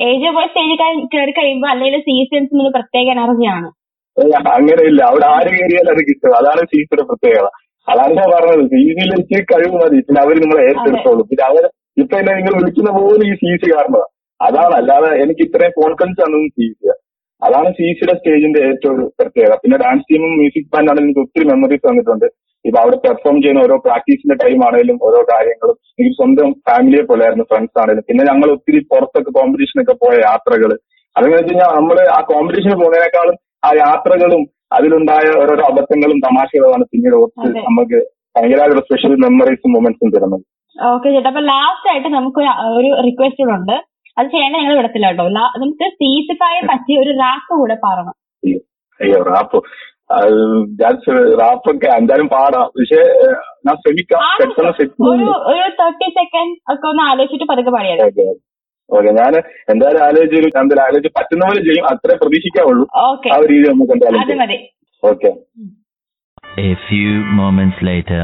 ഏജ് 0.10 0.30
പോയി 0.38 0.48
സ്റ്റേജിൽ 0.51 0.78
കയറി 1.13 1.34
കഴിയുമ്പോൾ 1.39 1.70
അല്ലെങ്കിൽ 1.74 2.72
പ്രത്യേക 2.78 3.08
എനർജിയാണ് 3.18 3.68
അങ്ങനെയില്ല. 4.55 5.01
അവിടെ 5.11 5.27
ആര് 5.35 5.49
കയറിയാലും 5.55 5.91
അത് 5.95 6.01
കിട്ടും. 6.09 6.31
അതാണ് 6.39 6.61
സീസിയുടെ 6.71 7.03
പ്രത്യേകത. 7.09 7.47
അതാണ് 7.88 8.13
ഞാൻ 8.19 8.29
പറഞ്ഞത്. 8.35 8.63
സീസിയിലേക്ക് 8.73 9.38
കഴിവ് 9.51 9.75
മതി. 9.81 9.99
പിന്നെ 10.07 10.21
അവർ 10.25 10.35
നിങ്ങളെ 10.43 10.63
ഏറ്റെടുത്തോളും. 10.69 11.25
പിന്നെ 11.31 11.45
അവർ 11.51 11.63
ഇപ്പൊ 12.01 12.15
എന്നെ 12.19 12.33
നിങ്ങൾ 12.39 12.53
വിളിക്കുന്ന 12.59 12.89
പോലും 12.97 13.23
ഈ 13.29 13.33
സീസി 13.41 13.67
കാരണമാണ് 13.75 14.09
അതാണ്. 14.39 14.73
അല്ലാതെ 14.81 15.09
എനിക്ക് 15.23 15.43
ഇത്രയും 15.47 15.73
കോൺഫിഡൻസ് 15.79 16.21
ആണ് 16.25 16.38
സീസി 16.57 16.91
അതാണ് 17.41 17.69
സീസിയുടെ 17.79 18.13
സ്റ്റേജിന്റെ 18.19 18.61
ഏറ്റവും 18.69 18.97
പ്രത്യേകത. 19.19 19.55
പിന്നെ 19.63 19.77
ഡാൻസ് 19.83 20.07
ടീമും 20.09 20.31
മ്യൂസിക് 20.39 20.69
ബാൻഡാണെങ്കിലും 20.73 21.07
എനിക്ക് 21.07 21.21
ഒത്തിരി 21.25 21.45
മെമ്മറീസ് 21.51 21.85
തന്നിട്ടുണ്ട്. 21.88 22.27
ഇപ്പൊ 22.65 22.77
അവിടെ 22.81 22.97
പെർഫോം 23.03 23.35
ചെയ്യുന്ന 23.43 23.61
ഓരോ 23.65 23.75
പ്രാക്ടീസിന്റെ 23.85 24.35
ടൈം 24.41 24.59
ആണെങ്കിലും 24.67 24.97
ഓരോ 25.07 25.19
കാര്യങ്ങളും 25.29 25.75
എനിക്ക് 25.97 26.15
സ്വന്തം 26.17 26.49
ഫാമിലിയെ 26.67 27.03
പോലെ 27.09 27.23
ആയിരുന്നു 27.25 27.45
ഫ്രണ്ട്സ് 27.51 27.77
ആണെങ്കിലും. 27.81 28.05
പിന്നെ 28.09 28.23
ഞങ്ങൾ 28.31 28.49
ഒത്തിരി 28.55 28.79
പുറത്തൊക്കെ 28.93 29.31
കോമ്പറ്റീഷനൊക്കെ 29.38 29.95
പോയ 30.03 30.15
യാത്രകൾ 30.29 30.71
അതെന്ന് 31.15 31.38
വെച്ച് 31.38 31.51
കഴിഞ്ഞാൽ 31.51 31.71
നമ്മൾ 31.79 31.97
ആ 32.15 32.19
കോമ്പറ്റീഷന് 32.31 32.75
പോകുന്നതിനേക്കാളും 32.81 33.38
ആ 33.63 33.70
യാത്രകളും 33.84 34.42
അതിലുണ്ടായ 34.78 35.28
ഓരോരോ 35.42 35.63
അബദ്ധങ്ങളും 35.72 36.18
തമാശകളുമാണ് 36.28 36.86
പിന്നീട് 36.92 37.16
ഓർത്ത് 37.22 37.50
നമുക്ക് 37.70 38.00
ഭയങ്കരമായിട്ടുള്ള 38.36 38.84
സ്പെഷ്യൽ 38.88 39.13
മെമ്മറീസും 39.24 39.72
മൊമെന്റ്സും 39.75 40.12
തരുന്നത്. 40.16 40.44
ഓക്കെ 40.75 41.08
ചേട്ടാ. 41.13 41.30
അപ്പൊ 41.34 41.44
ലാസ്റ്റ് 41.51 41.89
ആയിട്ട് 41.92 42.10
നമുക്ക് 42.18 42.42
ഒരു 42.78 42.89
റിക്വസ്റ്റ് 43.08 43.44
കൂടെ 43.44 43.56
ഉണ്ട്. 43.60 43.75
അത് 44.18 44.28
ചെയ്യേണ്ട 44.34 44.56
ഞങ്ങൾ 44.62 44.75
വിടത്തില്ല 44.80 45.08
കേട്ടോ 45.12 45.25
നമുക്ക് 45.63 45.86
സീസിപ്പായെ 46.00 46.62
പറ്റി 46.72 46.94
ഒരു 47.04 47.12
റാപ്പ് 47.24 47.54
കൂടെ 47.62 47.78
പറയണം 47.86 48.16
അയ്യോ 49.00 49.20
റാപ്പ് 49.32 49.60
റാപ്പൊക്കെ 51.42 51.88
എന്തായാലും 52.00 52.28
പാടാം. 52.36 52.68
പക്ഷേ 52.75 53.01
ഞാൻ 53.66 53.75
ശ്രമിക്കാം. 53.82 54.22
പെട്ടെന്ന് 54.42 55.34
ഒരു 55.51 55.66
തേർട്ടി 55.80 56.08
സെക്കൻഡ് 56.20 56.56
ഒക്കെ 56.74 56.88
ഒന്ന് 56.92 57.04
ആലോചിച്ചിട്ട് 57.10 57.48
പതുക്കെ 57.51 57.74
പാടിയത് 57.75 58.04
ഓക്കെ 58.89 59.12
ഞാൻ 59.19 59.34
എന്തായാലും 59.72 60.01
ആലോചിച്ച് 60.08 60.38
എന്തായാലും 60.38 60.84
ആലോചിച്ച് 60.86 61.12
പറ്റുന്ന 61.17 61.43
പോലെ 61.50 61.62
ചെയ്യും. 61.67 61.86
അത്രേ 61.91 62.15
പ്രതീക്ഷിക്കാവുള്ളൂ. 62.22 62.86
ആ 63.34 63.38
ഒരു 63.41 63.50
രീതി 63.53 63.67
നമുക്ക് 63.74 63.96
എന്തായാലും 63.98 64.22
okay 65.03 65.31
A 66.63 66.72
few 66.88 67.12
moments 67.39 67.77
later. 67.81 68.22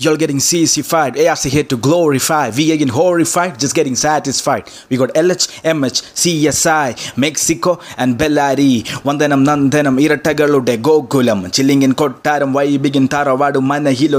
Y'all 0.00 0.16
getting 0.16 0.36
CC5, 0.36 1.28
ARC 1.28 1.40
here 1.40 1.64
to 1.64 1.76
glorify, 1.76 2.50
VA 2.50 2.80
in 2.80 2.86
horrified, 2.86 3.58
just 3.58 3.74
getting 3.74 3.96
satisfied. 3.96 4.70
We 4.88 4.96
got 4.96 5.12
LH, 5.12 5.60
MH, 5.62 6.14
CSI, 6.14 7.16
Mexico 7.16 7.80
and 7.96 8.16
Bellari. 8.16 8.84
Vandanam 9.02 9.44
Nandanam, 9.44 9.98
Iratagalude, 9.98 10.80
Gokulam, 10.80 11.52
Chilling 11.52 11.82
in 11.82 11.94
Kottaram, 11.94 12.52
Vaibigin 12.52 13.08
Taravadu, 13.08 13.60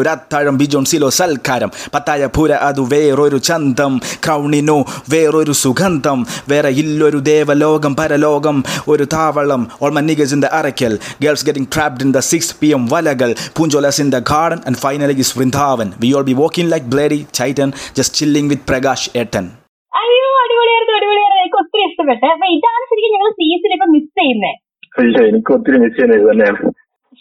rat 0.06 0.30
Rattaram, 0.30 0.58
Bijon 0.58 0.86
Silo, 0.86 1.08
Salkaram, 1.08 1.72
Pataya 1.90 2.28
Pura 2.28 2.58
Adu, 2.58 2.86
Veroru 2.86 3.40
Chandam, 3.40 4.02
Crownino, 4.20 4.84
Veroru 5.06 5.54
Sugandam, 5.56 6.28
Vera 6.44 6.74
Illoru 6.74 7.24
Deva 7.24 7.54
Logam, 7.54 7.96
Paralogam, 7.96 8.64
Oru 8.84 9.06
Tavalam, 9.06 9.74
all 9.82 9.92
my 9.92 10.02
niggas 10.02 10.34
in 10.34 10.42
the 10.42 10.48
Arakel, 10.48 11.00
girls 11.22 11.42
getting 11.42 11.66
trapped 11.66 12.02
in 12.02 12.12
the 12.12 12.22
6 12.22 12.52
pm 12.52 12.86
Valagal, 12.86 13.34
Punjolas 13.54 14.02
in 14.02 14.10
the 14.10 14.20
garden, 14.20 14.62
and 14.66 14.78
finally 14.78 15.18
is 15.18 15.32
Vrindha. 15.32 15.69
Vrindavan 15.70 15.90
we 16.04 16.10
are 16.18 16.24
be 16.30 16.36
walking 16.42 16.72
like 16.74 16.88
bloody 16.94 17.20
titan 17.40 17.70
just 17.98 18.20
chilling 18.22 18.50
with 18.52 18.68
Prakash 18.72 19.08
ഏട്ടൻ 19.22 19.46
അയ്യോ 19.92 20.28
അടിപൊളിയായിരുന്നു 20.44 20.94
അടിപൊളിയായിരുന്നു 21.00 21.42
എനിക്ക് 21.44 21.60
ഒത്തിരി 21.62 21.84
ഇഷ്ടപ്പെട്ടു. 21.90 22.26
അപ്പൊ 22.34 22.48
ഇതാണ് 22.56 22.84
ശരിക്കും 22.92 23.14
ഞങ്ങൾ 23.16 23.32
സീസൺ 23.40 23.72
ഇപ്പൊ 23.76 23.88
മിസ് 23.96 24.12
ചെയ്യുന്നത് 24.20 24.56
ഇല്ല 25.04 25.18
എനിക്ക് 25.30 25.52
ഒത്തിരി 25.56 25.78
മിസ് 25.84 25.96
ചെയ്യുന്നത് 25.98 26.26
തന്നെയാണ്. 26.32 26.60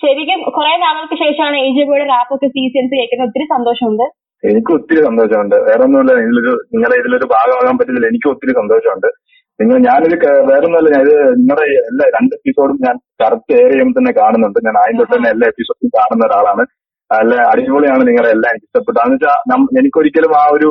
ശരിക്കും 0.02 0.40
കുറെ 0.56 0.72
നാളുകൾക്ക് 0.84 1.16
ശേഷമാണ് 1.24 2.08
റാപ്പ് 2.12 2.32
ഒക്കെ 2.36 2.48
സീസൺസ് 2.56 2.94
കേൾക്കുന്നത്. 2.98 3.28
ഒത്തിരി 3.28 3.46
സന്തോഷമുണ്ട്. 3.54 4.06
എനിക്ക് 4.42 4.70
ഒത്തിരി 4.76 5.00
സന്തോഷമുണ്ട്. 5.08 5.56
വേറെ 5.68 5.82
ഒന്നുമില്ല 5.86 6.12
ഇതിലൊരു 6.24 6.52
നിങ്ങളുടെ 6.72 6.96
ഇതിലൊരു 7.02 7.26
ഭാഗമാകാൻ 7.34 7.76
പറ്റില്ല 7.78 8.06
എനിക്ക് 8.12 8.28
ഒത്തിരി 8.32 8.52
സന്തോഷമുണ്ട്. 8.60 9.08
നിങ്ങൾ 9.60 9.76
ഞാനൊരു 9.88 10.16
വേറെ 10.50 10.64
ഒന്നുമല്ല 10.68 10.90
ഞാൻ 10.94 11.02
ഇത് 11.06 11.16
നിങ്ങളുടെ 11.38 11.64
എല്ലാ 11.90 12.06
രണ്ട് 12.16 12.34
എപ്പിസോഡും 12.38 12.76
ഞാൻ 12.86 12.96
കറക്റ്റ് 13.22 13.54
ഏരിയയും 13.62 13.90
തന്നെ 13.96 14.12
കാണുന്നുണ്ട്. 14.20 14.58
ഞാൻ 14.66 14.76
ആദ്യം 14.82 14.98
തൊട്ട് 15.00 15.14
തന്നെ 15.16 15.30
എല്ലാ 15.34 15.46
എപ്പിസോഡും 15.52 15.90
കാണുന്ന 15.96 16.24
ഒരാളാണ്. 16.28 16.64
നല്ല 17.10 17.34
അടിപൊളിയാണ് 17.50 18.02
നിങ്ങളുടെ 18.08 18.30
എല്ലാം 18.36 18.50
എനിക്ക് 18.52 18.68
ഇഷ്ടപ്പെട്ടു 18.68 18.98
എന്ന് 19.04 19.16
വെച്ചാൽ 19.16 19.78
എനിക്കൊരിക്കലും 19.80 20.32
ആ 20.42 20.44
ഒരു 20.56 20.68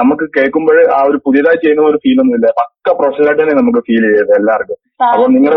നമുക്ക് 0.00 0.24
കേൾക്കുമ്പോൾ 0.36 0.78
ആ 0.96 0.98
ഒരു 1.08 1.18
പുതിയതായി 1.26 1.58
ചെയ്യുന്ന 1.62 1.88
ഒരു 1.90 1.98
ഫീൽ 2.02 2.18
ഒന്നുമില്ല 2.22 2.48
പക്ക 2.58 2.94
പ്രൊഫഷണൽ 2.98 3.28
ആയിട്ട് 3.28 3.42
തന്നെ 3.42 3.54
നമുക്ക് 3.60 3.80
ഫീൽ 3.86 4.04
ചെയ്തത് 4.06 4.32
എല്ലാവർക്കും. 4.38 4.78
അപ്പൊ 5.06 5.26
നിങ്ങൾ 5.36 5.54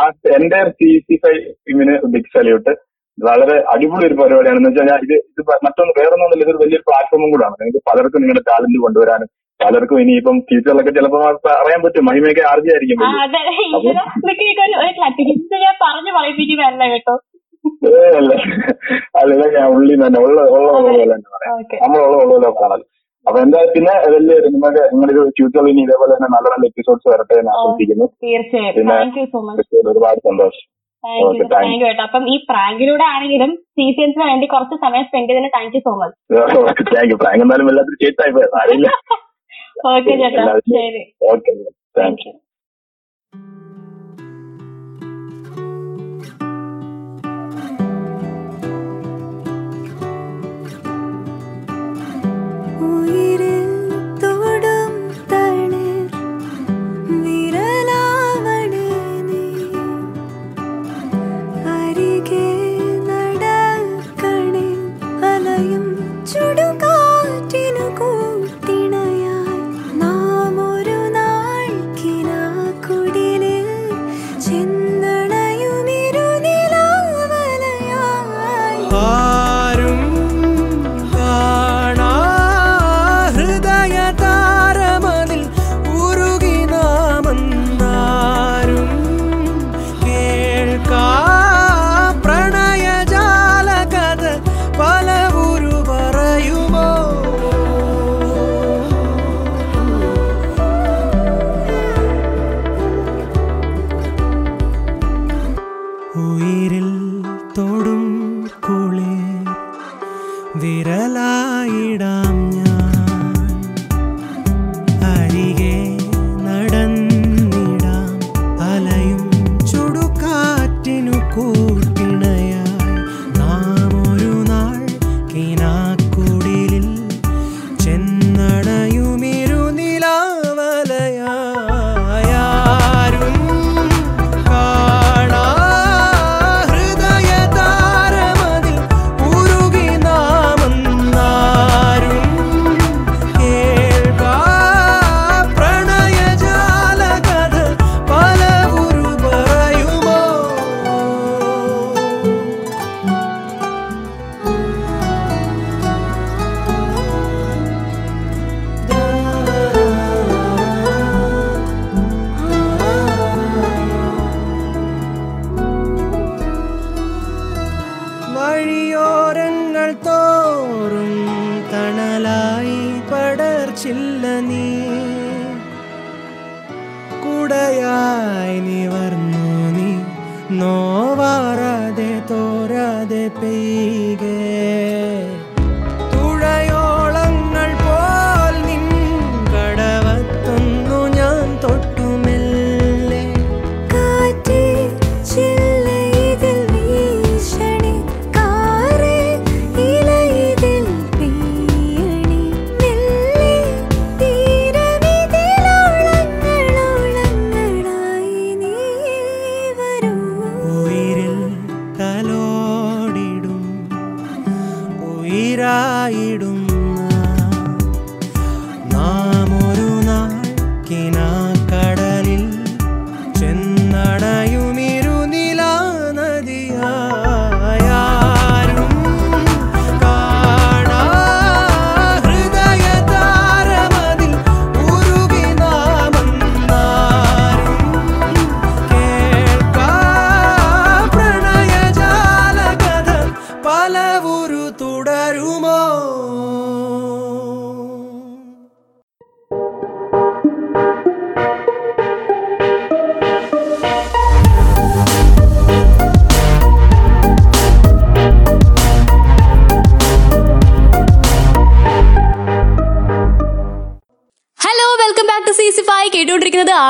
ആ 0.00 0.04
എന്റെ 0.36 0.58
സി 0.78 0.88
സി 1.06 1.16
ഫൈവ് 1.24 1.40
ടീമിന് 1.66 1.94
ബിഗ് 2.14 2.32
സല്യൂട്ട് 2.36 2.72
വളരെ 3.18 3.56
അടിപൊളി 3.72 4.04
ഒരു 4.08 4.16
പരിപാടിയാണ്. 4.20 4.58
എന്ന് 4.60 4.70
വെച്ചാൽ 4.70 4.86
ഞാൻ 4.90 5.00
ഇത് 5.06 5.16
ഇത് 5.30 5.42
മറ്റൊന്ന് 5.66 5.94
വേറൊന്നുമില്ല 6.00 6.44
ഇതൊരു 6.46 6.60
വലിയൊരു 6.62 6.86
പ്ലാറ്റ്ഫോമും 6.88 7.30
കൂടാണ്. 7.34 7.54
നിങ്ങൾക്ക് 7.60 7.82
പലർക്കും 7.90 8.22
നിങ്ങളുടെ 8.24 8.44
ടാലന്റ് 8.50 8.80
കൊണ്ടുവരാനും 8.86 9.30
പലർക്കും 9.60 9.98
ഇനിയിപ്പം 10.02 10.36
ഫ്യൂച്ചറിലൊക്കെ 10.48 10.92
ചിലപ്പോൾ 10.98 11.24
അറിയാൻ 11.62 11.80
പറ്റും. 11.86 12.04
മഹിമയൊക്കെ 12.08 12.44
ആർജിയായിരിക്കും 12.52 13.02
ആയിരിക്കും. 13.04 13.18
അതെ. 13.24 13.42
പറഞ്ഞു 15.84 16.12
പറയിപ്പിക്കുന്നതല്ല 16.18 16.84
കേട്ടോ. 16.92 17.16
അല്ല 18.18 18.32
അല്ല 19.20 19.42
ഞാൻ 19.56 19.66
ഉള്ളി 19.74 19.94
തന്നെ 20.02 20.18
ഉള്ള 20.20 20.38
ഉള്ള 20.48 20.68
ഉള്ള 20.70 20.88
പോലെ 20.88 21.04
തന്നെ 21.04 21.28
പറയാം. 21.34 21.54
ഓക്കെ. 21.58 21.76
നമ്മളുള്ള 21.84 22.16
ഉള്ള 22.16 22.26
പോലെ 22.32 22.50
കാണാൻ 22.60 22.82
അപ്പൊ 23.26 23.38
എന്താ 23.44 23.58
പിന്നെ 23.74 23.94
വലിയ 24.12 24.34
നിങ്ങൾക്ക് 24.46 24.82
നിങ്ങളുടെ 24.92 25.32
ഫ്യൂച്ചറിൽ 25.38 25.68
ഇനി 25.72 25.82
ഇതേപോലെ 25.86 26.12
തന്നെ 26.14 26.28
നല്ല 26.34 26.46
നല്ല 26.52 26.66
എപ്പിസോഡ്സ് 26.70 27.08
വരട്ടെ 27.12 27.34
എന്ന് 27.40 27.52
ആശംസിക്കുന്നു. 27.54 28.06
തീർച്ചയായും. 28.24 29.88
ഒരുപാട് 29.92 30.20
സന്തോഷം. 30.28 30.66
താങ്ക് 31.52 31.74
യു 31.74 31.84
കേട്ടോ 31.84 32.02
അപ്പം 32.02 32.24
ഈ 32.28 32.36
പ്രാങ്കിലൂടെ 32.48 33.04
ആണെങ്കിലും 33.12 33.50
സീസിയൻസിന് 33.76 34.24
വേണ്ടി 34.24 34.46
കുറച്ച് 34.46 34.76
സമയം 34.82 35.04
സ്പെൻഡ് 35.06 35.28
ചെയ്തതിന് 35.30 35.50
thank 35.54 35.76
you 35.76 35.82
so 35.86 35.92
much 36.00 36.16
thank 36.90 37.12
you 37.12 37.18
prank 37.22 37.42
എന്നാലും 37.44 37.70
എല്ലാത്തിനും 37.72 38.00
ചേട്ടായി 38.04 38.32
പോയത്. 38.36 38.56
അറിയില്ല. 38.62 38.88
ഓക്കെ 39.90 40.14
ചേട്ടാ. 40.22 40.42
ശരി. 40.72 41.02
ഓക്കെ 41.30 41.52
താങ്ക് 41.98 42.22
യു 42.26 42.32
Uyiri 52.80 53.49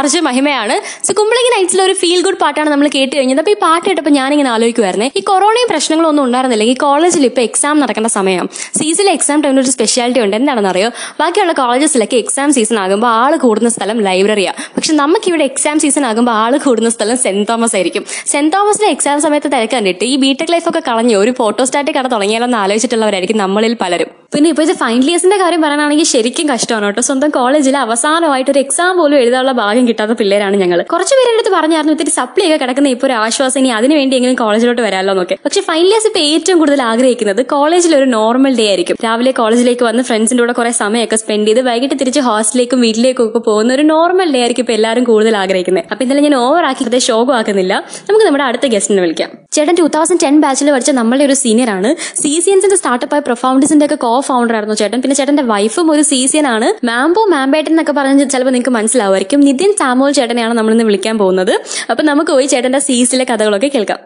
ആർജ 0.00 0.16
മഹിമയാണ്. 0.28 0.76
സോ 1.06 1.10
കുമ്പളങ്ങി 1.20 1.50
നൈറ്റ്സിലെ 1.56 1.82
ഒരു 1.88 1.94
ഫീൽ 2.02 2.20
ഗുഡ് 2.26 2.40
പാട്ടാണ് 2.42 2.68
നമ്മൾ 2.74 2.88
കേട്ട് 2.96 3.14
കഴിഞ്ഞത്. 3.16 3.40
അപ്പോൾ 3.42 3.54
ഈ 3.54 3.58
പാട്ട് 3.64 3.84
കേട്ടപ്പോൾ 3.86 4.14
ഞാനിങ്ങനെ 4.18 4.50
ആലോചിക്കുമായിരുന്നേ 4.54 5.08
ഈ 5.18 5.22
കൊറോണയും 5.30 5.68
പ്രശ്നങ്ങളും 5.72 6.08
ഒന്നും 6.10 6.24
ഉണ്ടായിരുന്നില്ലെങ്കിൽ 6.26 6.78
കോളേജിൽ 6.86 7.24
ഇപ്പൊ 7.30 7.42
എക്സാം 7.48 7.80
നടക്കേണ്ട 7.82 8.10
സമയം. 8.18 8.44
സീസിലെ 8.78 9.12
എക്സാം 9.18 9.38
ടൈമിൽ 9.44 9.60
ഒരു 9.64 9.72
സ്പെഷ്യാലിറ്റി 9.76 10.20
ഉണ്ട്. 10.24 10.36
എന്താണെന്ന് 10.40 10.70
അറിയോ 10.72 10.88
ബാക്കിയുള്ള 11.20 11.54
കോളേജസിലൊക്കെ 11.62 12.18
എക്സാം 12.24 12.48
സീസൺ 12.58 12.78
ആകുമ്പോൾ 12.84 13.10
ആൾ 13.22 13.34
കൂടുന്ന 13.44 13.70
സ്ഥലം 13.76 13.98
ലൈബ്രറിയാണ് 14.08 14.58
പക്ഷെ 14.76 14.92
നമുക്കിവിടെ 15.02 15.44
എക്സാം 15.50 15.76
സീസൺ 15.84 16.06
ആകുമ്പോൾ 16.10 16.34
ആൾ 16.44 16.54
കൂടുന്ന 16.66 16.90
സ്ഥലം 16.96 17.18
സെന്റ് 17.24 17.46
തോമസ് 17.50 17.76
ആയിരിക്കും. 17.78 18.04
സെന്റ് 18.32 18.52
തോമസിലെ 18.56 18.88
എക്സാം 18.96 19.20
സമയത്ത് 19.26 19.48
തിരക്ക് 19.56 19.74
കണ്ടിട്ട് 19.76 20.04
ഈ 20.12 20.14
ബിടെക് 20.24 20.52
ലൈഫൊക്കെ 20.54 20.82
കളഞ്ഞ് 20.88 21.16
ഒരു 21.22 21.32
ഫോട്ടോസ്റ്റാറ്റ് 21.40 21.92
കട 21.98 22.06
തുടങ്ങിയാലോ 22.14 22.48
എന്ന് 22.50 22.58
ആലോചിച്ചിട്ടുള്ളവരായിരിക്കും 22.62 23.38
നമ്മളിൽ 23.44 23.74
പലരും. 23.82 24.10
പിന്നെ 24.34 24.48
ഇപ്പോൾ 24.52 24.64
ഇത് 24.66 24.74
ഫൈനൽ 24.80 25.06
ഇയേഴ്സിന്റെ 25.10 25.36
കാര്യം 25.42 25.60
പറയാനാണെങ്കിൽ 25.62 26.06
ശരിക്കും 26.14 26.46
കഷ്ടമാണ് 26.50 26.86
കേട്ടോ. 26.86 27.02
സ്വന്തം 27.08 27.30
കോളേജിൽ 27.36 27.76
അവസാനമായിട്ട് 27.84 28.50
ഒരു 28.54 28.60
എക്സാം 28.64 28.92
പോലും 29.00 29.16
എഴുതാനുള്ള 29.22 29.52
ഭാഗ്യം 29.62 29.86
കിട്ടാത്ത 29.90 30.14
പിള്ളേരാണ് 30.20 30.57
ഞങ്ങൾ 30.62 30.79
കുറച്ച് 30.94 31.14
പേരുടെ 31.18 31.35
അടുത്ത് 31.37 31.53
പറഞ്ഞായിരുന്നു 31.59 31.94
ഇത്തിരി 31.96 32.14
സപ്ലി 32.18 32.44
ഒക്കെ 32.46 32.59
കിടക്കുന്ന 32.62 32.88
ഇപ്പോൾ 32.96 33.09
ഒരു 33.11 33.16
ആശ്വാസം 33.24 33.61
ഇനി 33.62 33.70
അതിന് 33.79 33.94
വേണ്ടി 34.00 34.14
എങ്കിലും 34.18 34.37
കോളേജിലോട്ട് 34.42 34.83
വരാമല്ലോ 34.87 35.14
എന്നൊക്കെ. 35.16 35.37
പക്ഷെ 35.46 35.61
ഫൈനൽ 35.68 35.90
ഇയേഴ്സ് 35.92 36.09
ഇപ്പോൾ 36.11 36.24
ഏറ്റവും 36.33 36.59
കൂടുതൽ 36.62 36.83
ആഗ്രഹിക്കുന്നത് 36.90 37.42
കോളേജിൽ 37.55 37.92
ഒരു 38.00 38.07
നോർമൽ 38.16 38.53
ഡേ 38.61 38.66
ആയിരിക്കും. 38.72 38.96
രാവിലെ 39.07 39.33
കോളേജിലേക്ക് 39.40 39.85
വന്ന് 39.88 40.03
ഫ്രണ്ട്സിന്റെ 40.09 40.42
കൂടെ 40.44 40.55
കുറെ 40.61 40.72
സമയമൊക്കെ 40.83 41.16
സ്പെൻഡ് 41.22 41.48
ചെയ്ത് 41.48 41.61
വൈകിട്ട് 41.68 41.96
തിരിച്ച് 42.00 42.20
ഹോസ്റ്റലിലേക്കും 42.29 42.81
വീട്ടിലേക്കും 42.87 43.24
ഒക്കെ 43.29 43.42
പോകുന്ന 43.48 43.70
ഒരു 43.79 43.85
നോർമൽ 43.92 44.29
ഡേ 44.35 44.40
ആയിരിക്കും 44.44 44.64
ഇപ്പോൾ 44.66 44.76
എല്ലാവരും 44.79 45.05
കൂടുതൽ 45.11 45.37
ആഗ്രഹിക്കുന്നത്. 45.42 45.85
അപ്പൊ 45.92 46.03
ഇന്നലെ 46.05 46.22
ഞാൻ 46.26 46.37
ഓവർ 46.44 46.64
ആക്കി 46.70 46.87
അത് 46.90 46.98
ഷോകം 47.09 47.35
ആക്കുന്നില്ല. 47.38 47.74
നമുക്ക് 48.09 48.26
നമ്മുടെ 48.29 48.44
അടുത്ത 48.48 48.66
ഗസ്റ്റിനെ 48.74 49.03
വിളിക്കാം. 49.07 49.31
ചേട്ടൻ 49.57 49.74
ടൂ 49.81 49.87
തൗസൻഡ് 49.96 50.20
ടെൻ 50.24 50.37
ബാച്ചിൽ 50.42 50.68
പഠിച്ച 50.74 50.90
നമ്മളുടെ 51.00 51.24
ഒരു 51.29 51.37
സീനിയർ 51.42 51.70
ആണ്. 51.76 51.88
സി 52.22 52.33
സി 52.44 52.50
എൻസിന്റെ 52.55 52.76
സ്റ്റാർട്ടപ്പ് 52.81 53.14
ആയ 53.16 53.22
പ്രൊഫൗണ്ടസിന്റെ 53.29 53.87
ഒക്കെ 53.87 53.98
കോ 54.05 54.12
ഫൗണ്ടർ 54.29 54.55
ആയിരുന്നു 54.57 54.76
ചേട്ടൻ. 54.81 54.98
പിന്നെ 55.05 55.16
ചേട്ടന്റെ 55.20 55.44
വൈഫും 55.53 55.90
ഒരു 55.94 56.03
സി 56.11 56.20
സി 56.33 56.38
എൻ 56.40 56.46
ആണ്. 56.55 56.68
മാംബോ 56.90 57.22
മാംബേട്ടൻ 57.35 57.72
എന്നൊക്കെ 57.72 57.94
പറഞ്ഞ് 58.00 58.24
ചിലപ്പോൾ 58.35 58.53
നിങ്ങൾക്ക് 58.57 58.74
മനസ്സിലാവുമായിരിക്കും. 58.79 59.40
നിതിൻ 59.48 59.72
സാമോൽ 59.82 60.12
ചേട്ടനെയാണ് 60.18 60.54
നമ്മളിന്ന് 60.58 60.86
വിളിക്കാൻ 60.88 61.16
പോകുന്നത്. 61.22 61.54
അപ്പൊ 61.90 62.02
നമുക്ക് 62.10 62.32
പോയി 62.36 62.48
ചേട്ടന്റെ 62.54 62.80
സീസിലെ 62.88 63.26
കഥകളൊക്കെ 63.30 63.70
കേൾക്കാം. 63.76 64.00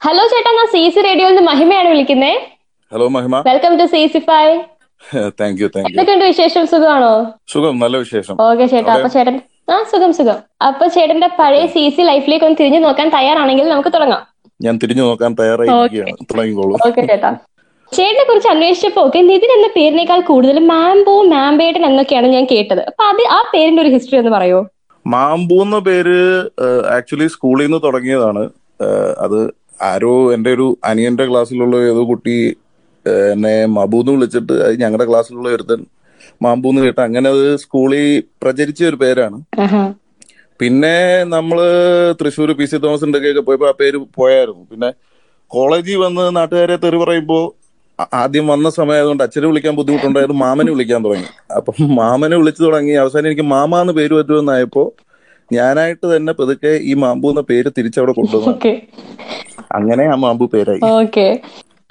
ഹലോ 0.00 0.22
ചേട്ടാ 0.32 0.50
ഞാൻ 0.58 0.68
സി 0.74 0.80
സി 0.94 1.00
റേഡിയോയിൽ 1.06 1.32
നിന്ന് 1.34 1.44
മഹിമയാണ് 1.50 1.88
വിളിക്കുന്നത് 1.92 2.36
hello 2.92 3.06
Mahima. 3.16 3.36
Welcome 3.50 3.72
to 3.80 3.84
C 3.92 4.00
C 4.14 4.20
five 4.30 4.54
thank 5.40 5.60
you 5.62 5.68
thank 5.74 5.86
you 5.86 5.92
എന്തൊക്കെയുണ്ട് 5.92 6.24
വിശേഷം? 6.32 6.62
സുഖമാണോ? 6.72 7.12
സുഖം 7.52 7.74
നല്ല 7.82 7.96
വിശേഷം. 8.04 8.34
ഓക്കെ 8.48 8.64
ചേട്ടാ 8.72 8.90
അപ്പൊ 8.96 9.10
ചേട്ടൻ 9.14 9.36
ആ 9.74 9.76
സുഖം 9.92 10.12
സുഖം. 10.18 10.38
അപ്പൊ 10.68 10.84
ചേട്ടന്റെ 10.96 11.28
പഴയ 11.38 11.62
സി 11.74 11.82
സി 11.96 12.02
ലൈഫിലേക്ക് 12.10 12.46
ഒന്ന് 12.48 12.58
തിരിഞ്ഞു 12.60 12.80
നോക്കാൻ 12.86 13.08
തയ്യാറാണെങ്കിൽ 13.16 13.66
നമുക്ക് 13.72 13.92
തുടങ്ങാം. 13.96 14.22
ഞാൻ 14.60 14.74
തിരിഞ്ഞു 14.82 15.04
നോക്കാൻ 15.10 15.32
തയ്യാറായി 15.40 15.70
തുടങ്ങിക്കോളൂ. 16.30 16.74
ഓക്കെ 16.88 17.02
ചേട്ടാ. 17.10 17.30
ചേട്ടനെ 17.96 18.24
കുറിച്ച് 18.28 18.48
അന്വേഷിച്ചപ്പോ 18.52 19.00
ഒക്കെ 19.06 19.20
നിതിൻ 19.30 19.50
എന്ന 19.56 19.68
പേരിനേക്കാൾ 19.76 20.20
കൂടുതൽ 20.30 20.58
മാംബോ 20.72 21.14
മാംബേട്ടൻ 21.32 21.82
എന്നൊക്കെയാണ് 21.88 22.28
ഞാൻ 22.36 22.44
കേട്ടത്. 22.52 22.82
അപ്പൊ 22.90 23.04
അത് 23.12 23.22
ആ 23.36 23.38
പേരിന്റെ 23.52 23.82
ഒരു 23.84 23.90
ഹിസ്റ്ററി 23.94 24.18
ഒന്ന് 24.22 24.32
പറയോ? 24.36 24.60
മാംബു 25.06 25.56
എന്ന 25.64 25.78
പേര് 25.88 26.18
ആക്ച്വലി 26.96 27.26
സ്കൂളിൽ 27.34 27.66
നിന്ന് 27.66 27.80
തുടങ്ങിയതാണ്. 27.86 28.42
അത് 29.24 29.38
ആരോ 29.90 30.14
എന്റെ 30.34 30.50
ഒരു 30.56 30.66
അനിയന്റെ 30.90 31.24
ക്ലാസ്സിലുള്ള 31.30 31.76
ഏതോ 31.90 32.02
കുട്ടി 32.12 32.36
എന്നെ 33.32 33.54
എന്നെ 33.76 33.98
എന്ന് 34.00 34.12
വിളിച്ചിട്ട് 34.16 34.54
അത് 34.66 34.74
ഞങ്ങളുടെ 34.82 35.06
ക്ലാസ്സിലുള്ള 35.08 35.48
ഒരുത്തൻ 35.56 35.80
മാമ്പൂന്ന് 36.44 36.80
കേട്ട. 36.84 36.98
അങ്ങനെ 37.08 37.28
അത് 37.34 37.46
സ്കൂളിൽ 37.62 38.04
പ്രചരിച്ച 38.42 38.82
ഒരു 38.90 38.98
പേരാണ്. 39.02 39.38
പിന്നെ 40.60 40.96
നമ്മൾ 41.34 41.58
തൃശ്ശൂർ 42.20 42.50
പി 42.58 42.66
സി 42.70 42.76
തോമസിന്റെ 42.84 43.18
ഒക്കെ 43.30 43.42
പോയപ്പോ 43.48 43.68
ആ 43.70 43.74
പേര് 43.80 43.98
പോയായിരുന്നു. 44.18 44.62
പിന്നെ 44.70 44.90
കോളേജിൽ 45.50 45.98
വന്ന് 46.04 46.24
നാട്ടുകാരെ 46.36 46.76
തെറി 46.84 46.98
പറയുമ്പോ 47.02 47.40
ആദ്യം 48.14 48.46
വന്ന 48.46 48.70
സമയമായതുകൊണ്ട് 48.70 49.22
അച്ഛനെ 49.22 49.46
വിളിക്കാൻ 49.46 49.74
ബുദ്ധിമുട്ടുണ്ടായത് 49.76 50.32
മാമനെ 50.32 50.70
വിളിക്കാൻ 50.72 51.04
തുടങ്ങി. 51.04 51.28
അപ്പം 51.56 51.74
മാമനെ 51.94 52.36
വിളിച്ചു 52.36 52.62
തുടങ്ങി. 52.62 52.92
അവസാനം 52.92 53.26
എനിക്ക് 53.26 53.42
മാമ 53.42 53.80
എന്ന് 53.80 53.92
പേര് 53.92 54.14
പറ്റുമെന്നായപ്പോ 54.14 54.92
ഞാനായിട്ട് 55.52 56.16
തന്നെ 56.16 56.32
പതുക്കെ 56.32 56.68
ഈ 56.68 56.94
മാമ്പു 56.94 57.28
എന്ന 57.28 57.40
പേര് 57.40 57.70
തിരിച്ചവിടെ 57.78 58.12
കൊണ്ടുവന്നു. 58.12 58.76
അങ്ങനെ 59.72 60.04
ആ 60.04 60.14
മാമ്പു 60.14 60.50
പേരായി. 60.54 60.80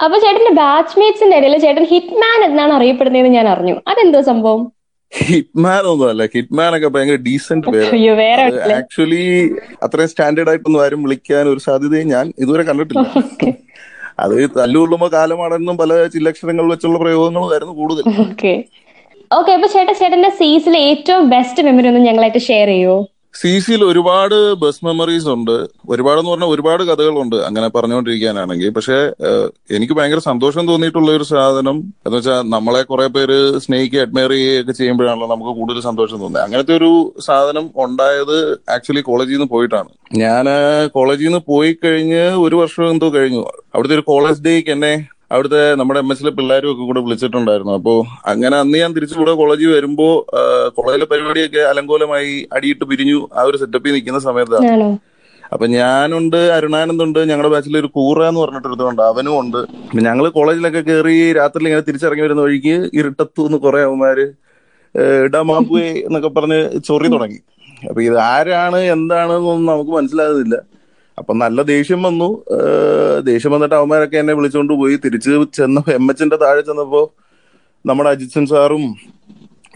അപ്പൊ 0.04 0.18
ചേട്ടന്റെ 0.18 0.50
ബാച്ച്മേറ്റ്സിന്റെ 0.50 1.36
ഇടയിൽ 1.36 1.58
ചേട്ടൻ 1.58 1.84
ഹിറ്റ്മാൻ 1.84 2.44
എന്നാണ് 2.44 2.72
അറിയപ്പെടുന്നതെന്ന് 2.72 3.30
ഞാൻ 3.30 3.48
അറിഞ്ഞു. 3.48 3.74
അതെന്തോ 3.88 4.22
സംഭവം? 4.22 4.72
ഹിറ്റ്മാൻ 5.12 5.82
ഒന്നും 5.84 6.08
അല്ല. 6.10 6.24
ഹിറ്റ്മാൻ 6.24 6.76
ഒക്കെ 6.76 6.88
ഭയങ്കര 6.88 7.14
ഡീസെന്റ് 7.14 7.66
പേര്. 7.66 8.70
ആക്ച്വലി 8.78 9.24
അത്രയും 9.82 10.08
സ്റ്റാൻഡേർഡ് 10.08 10.48
ആയിട്ടൊന്നും 10.48 10.84
ആരും 10.84 11.02
വിളിക്കാൻ 11.02 11.48
ഒരു 11.48 11.58
സാധ്യതയും 11.58 12.08
ഞാൻ 12.08 12.32
ഇതുവരെ 12.38 12.62
കണ്ടിട്ടില്ല. 12.62 13.06
അത് 14.18 14.34
തല്ലുകൊള്ളുമ്പോ 14.56 15.08
കാലമാണെന്നും 15.12 15.76
പല 15.76 16.06
ചില്ലക്ഷരങ്ങൾ 16.06 16.66
വെച്ചുള്ള 16.70 16.98
പ്രയോഗങ്ങളുമായിരുന്നു 16.98 17.74
കൂടുതൽ. 17.74 18.02
ഓക്കെ 18.26 18.52
ഓക്കെ 19.30 19.52
അപ്പൊ 19.52 19.68
ചേട്ടാ 19.68 19.92
ചേട്ടന്റെ 19.92 20.28
സീസിലെ 20.40 20.78
ഏറ്റവും 20.78 21.30
ബെസ്റ്റ് 21.30 21.62
മെമ്മറി 21.62 21.88
ഒന്ന് 21.88 22.00
ഞങ്ങളായിട്ട് 22.00 22.38
ഷെയർ 22.48 22.68
ചെയ്യോ? 22.68 22.96
സി 23.40 23.58
സിയിൽ 23.58 23.84
ഒരുപാട് 23.84 24.54
ബസ് 24.54 24.84
മെമ്മറീസ് 24.84 25.28
ഉണ്ട്. 25.28 25.54
ഒരുപാട് 25.88 26.18
എന്ന് 26.20 26.30
പറഞ്ഞാൽ 26.30 26.48
ഒരുപാട് 26.48 26.82
കഥകളുണ്ട് 26.84 27.36
അങ്ങനെ 27.36 27.68
പറഞ്ഞുകൊണ്ടിരിക്കാനാണെങ്കിൽ. 27.68 28.70
പക്ഷെ 28.70 28.98
എനിക്ക് 29.76 29.94
ഭയങ്കര 29.94 30.18
സന്തോഷം 30.18 30.68
തോന്നിയിട്ടുള്ള 30.68 31.10
ഒരു 31.16 31.24
സാധനം 31.24 31.76
എന്ന് 32.06 32.16
വെച്ചാൽ 32.16 32.42
നമ്മളെ 32.54 32.82
കുറെ 32.82 33.06
പേര് 33.06 33.58
സ്നേഹിക്കുക 33.58 34.00
അഡ്മയർ 34.00 34.30
ചെയ്യുകയൊക്കെ 34.30 34.72
ചെയ്യുമ്പോഴാണല്ലോ 34.72 35.28
നമുക്ക് 35.34 35.54
കൂടുതൽ 35.60 35.80
സന്തോഷം 35.80 36.18
തോന്നുന്നത്. 36.18 36.42
അങ്ങനത്തെ 36.42 36.76
ഒരു 36.76 36.92
സാധനം 37.20 37.70
ഉണ്ടായത് 37.76 38.36
ആക്ച്വലി 38.74 39.00
കോളേജിൽ 39.00 39.32
നിന്ന് 39.32 39.46
പോയിട്ടാണ്. 39.46 39.88
ഞാൻ 40.14 40.44
കോളേജിൽ 40.94 41.24
നിന്ന് 41.24 41.42
പോയി 41.46 41.72
കഴിഞ്ഞ് 41.84 42.24
ഒരു 42.46 42.56
വർഷം 42.56 42.90
എന്തോ 42.90 43.10
കഴിഞ്ഞു. 43.14 43.44
അവിടുത്തെ 43.74 43.94
ഒരു 43.94 44.06
കോളേജ് 44.12 44.42
ഡേക്ക് 44.42 44.70
എന്നെ 44.70 44.94
അവിടുത്തെ 45.32 45.60
നമ്മുടെ 45.80 46.00
എം 46.04 46.10
എസിലെ 46.12 46.30
പിള്ളേരും 46.38 46.70
ഒക്കെ 46.72 46.84
കൂടെ 46.88 47.00
വിളിച്ചിട്ടുണ്ടായിരുന്നു. 47.04 47.74
അപ്പോ 47.78 47.94
അങ്ങനെ 48.32 48.56
അന്ന് 48.62 48.78
ഞാൻ 48.82 48.90
തിരിച്ചു 48.96 49.16
കൂടെ 49.18 49.32
കോളേജിൽ 49.40 49.70
വരുമ്പോ 49.76 50.08
കോളേജിലെ 50.78 51.06
പരിപാടിയൊക്കെ 51.12 51.62
അലങ്കോലമായി 51.70 52.34
അടിയിട്ട് 52.56 52.84
പിരിഞ്ഞു 52.90 53.20
ആ 53.38 53.42
ഒരു 53.50 53.60
സെറ്റപ്പിൽ 53.62 53.94
നിൽക്കുന്ന 53.96 54.20
സമയത്താണ് 54.28 54.90
അപ്പൊ 55.54 55.66
ഞാനുണ്ട് 55.78 56.36
അരുണാനന്ദുണ്ട് 56.56 57.18
ഞങ്ങളുടെ 57.30 57.50
ബാച്ചിൽ 57.52 57.74
ഒരു 57.80 57.88
കൂറ 57.96 58.18
എന്ന് 58.28 58.40
പറഞ്ഞിട്ടൊരുത്തുണ്ട് 58.40 59.02
അവനും 59.08 59.34
ഉണ്ട്. 59.40 59.58
ഞങ്ങൾ 60.06 60.24
കോളേജിലൊക്കെ 60.36 60.82
കയറി 60.86 61.16
രാത്രി 61.38 61.66
ഇങ്ങനെ 61.66 61.84
തിരിച്ചിറങ്ങി 61.88 62.24
വരുന്ന 62.26 62.42
വഴിക്ക് 62.46 62.76
ഇരുട്ടത്തു 62.98 63.42
നിന്ന് 63.46 63.58
കുറെ 63.58 63.80
അവന്മാര് 63.88 64.24
ഇടമാപ്പുവേ 65.26 65.90
എന്നൊക്കെ 66.06 66.30
പറഞ്ഞ് 66.36 66.60
ചൊറി 66.88 67.08
തുടങ്ങി. 67.14 67.38
അപ്പൊ 67.88 68.00
ഇത് 68.08 68.16
ആരാണ് 68.32 68.80
എന്താണ് 68.94 69.32
എന്നൊന്നും 69.38 69.68
നമുക്ക് 69.72 69.90
മനസ്സിലാകുന്നില്ല. 69.90 70.56
അപ്പൊ 71.18 71.32
നല്ല 71.42 71.62
ദേഷ്യം 71.72 72.00
വന്നു. 72.08 72.28
ദേഷ്യം 73.30 73.52
വന്നിട്ട് 73.54 73.76
അവന്മാരൊക്കെ 73.80 74.16
എന്നെ 74.22 74.34
വിളിച്ചുകൊണ്ട് 74.38 74.74
പോയി. 74.82 74.96
തിരിച്ച് 75.04 75.32
ചെന്ന 75.58 75.82
എം 75.98 76.06
എച്ചിന്റെ 76.12 76.38
താഴെ 76.44 76.62
ചെന്നപ്പോ 76.68 77.02
നമ്മുടെ 77.84 78.10
അജിത്സൻ 78.14 78.46
സാറും 78.52 78.84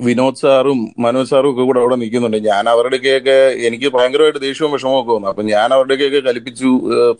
വിനോദ് 0.06 0.40
സാറും 0.40 0.78
മനോജ് 1.02 1.28
സാറും 1.30 1.50
ഒക്കെ 1.52 1.62
കൂടെ 1.68 1.80
അവിടെ 1.82 1.96
നിൽക്കുന്നുണ്ട്. 2.00 2.38
ഞാൻ 2.46 2.64
അവരുടെ 2.72 2.96
അവരുടെയൊക്കെ 2.96 3.36
എനിക്ക് 3.66 3.88
ഭയങ്കരമായിട്ട് 3.94 4.40
ദേഷ്യവും 4.46 4.72
വിഷമവും 4.74 4.98
ഒക്കെ 5.00 5.12
വന്നു. 5.16 5.28
അപ്പൊ 5.32 5.42
ഞാൻ 5.52 5.68
അവരുടെയൊക്കെ 5.76 6.20
കലിപ്പിച്ചു 6.26 6.70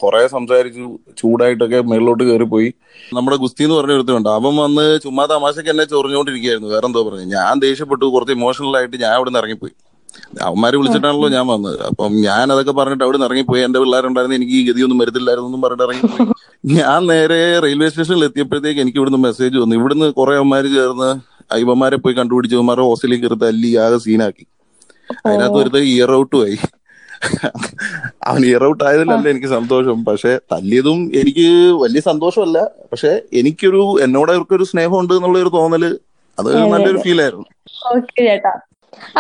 കുറെ 0.02 0.20
സംസാരിച്ചു 0.35 0.85
ചൂടായിട്ടൊക്കെ 1.20 1.81
മേളിലോട്ട് 1.90 2.46
പോയി 2.55 2.68
നമ്മുടെ 3.16 3.37
ഗുസ്തി 3.44 3.64
എന്ന് 3.66 3.76
പറഞ്ഞ 3.79 3.96
ഒരുത്തുണ്ട് 3.98 4.31
അവൻ 4.37 4.55
വന്ന് 4.64 4.87
ചുമ്മാ 5.05 5.26
തമാശക്ക് 5.33 5.70
എന്നെ 5.74 5.87
ചൊറിഞ്ഞുകൊണ്ടിരിക്കുകയായിരുന്നു 5.94 6.70
വേറെ 6.74 6.87
എന്തോ 6.90 7.02
പറഞ്ഞു. 7.09 7.26
ഞാൻ 7.37 7.52
ദേഷ്യപ്പെട്ടു. 7.66 8.05
കുറച്ച് 8.16 8.35
ഇമോഷണൽ 8.38 8.76
ആയിട്ട് 8.81 8.96
ഞാൻ 9.05 9.12
അവിടെ 9.18 9.31
നിന്ന് 9.31 9.42
ഇറങ്ങിപ്പോയി. 9.42 9.74
അവന്മാര് 10.47 10.77
വിളിച്ചിട്ടാണല്ലോ 10.81 11.29
ഞാൻ 11.37 11.45
വന്നത്. 11.53 11.79
അപ്പം 11.88 12.12
ഞാൻ 12.27 12.47
അതൊക്കെ 12.55 12.73
പറഞ്ഞിട്ട് 12.79 13.05
അവിടെ 13.07 13.16
നിന്ന് 13.16 13.29
ഇറങ്ങിപ്പോയി 13.29 13.62
എന്റെ 13.66 13.79
പിള്ളേരുണ്ടായിരുന്നു. 13.83 14.37
എനിക്ക് 14.40 14.55
ഈ 14.61 14.62
ഗതിയൊന്നും 14.69 14.99
വരത്തില്ലായിരുന്നു 15.03 15.49
എന്നും 15.51 15.62
പറഞ്ഞിട്ട് 15.66 15.87
ഇറങ്ങിപ്പോയി 15.88 16.27
ഞാൻ 16.77 17.01
നേരെ 17.11 17.40
റെയിൽവേ 17.64 17.88
സ്റ്റേഷനിൽ 17.90 18.25
എത്തിയപ്പോഴത്തേക്ക് 18.29 18.81
എനിക്ക് 18.85 18.99
ഇവിടുന്ന് 19.01 19.21
മെസ്സേജ് 19.27 19.57
വന്നു. 19.62 19.75
ഇവിടുന്ന് 19.81 20.07
കുറെ 20.19 20.33
അവന്മാര് 20.40 20.69
ചേർന്ന് 20.77 21.11
ഇവന്മാരെ 21.64 21.97
പോയി 22.05 22.14
കണ്ടുപിടിച്ച് 22.19 22.57
ഇവന്മാരെ 22.57 22.83
ഹോസ്റ്റലിൽ 22.88 23.19
കയറി 23.23 23.37
തല്ലി 23.45 23.71
ആകെ 23.85 23.99
സീനാക്കി. 24.07 24.45
അതിനകത്ത് 25.27 25.59
ഒരുത്ത 25.62 25.79
ഇയർ 25.92 26.11
ഔട്ടും 26.21 26.40
ആയി. 26.47 26.57
അവൻ 28.31 28.40
ഇയർ 28.49 28.62
ഔട്ട് 28.69 28.83
ആയതിലല്ല 28.88 29.29
എനിക്ക് 29.35 29.51
സന്തോഷം. 29.57 29.99
പക്ഷെ 30.09 30.33
തല്ലിയതും 30.53 30.99
എനിക്ക് 31.21 31.47
വലിയ 31.85 32.01
സന്തോഷമല്ല. 32.11 32.59
പക്ഷെ 32.92 33.12
എനിക്കൊരു 33.40 33.83
എന്നോട് 34.07 34.33
അവർക്കൊരു 34.35 34.66
സ്നേഹമുണ്ട് 34.73 35.14
എന്നുള്ള 35.19 35.38
ഒരു 35.45 35.53
തോന്നൽ 35.59 35.85
അത് 36.38 36.49
നല്ലൊരു 36.75 37.01
ഫീൽ 37.05 37.21
ആയിരുന്നു. 37.27 37.47
ഓക്കെ 37.95 38.21
ചേട്ടാ. 38.29 38.55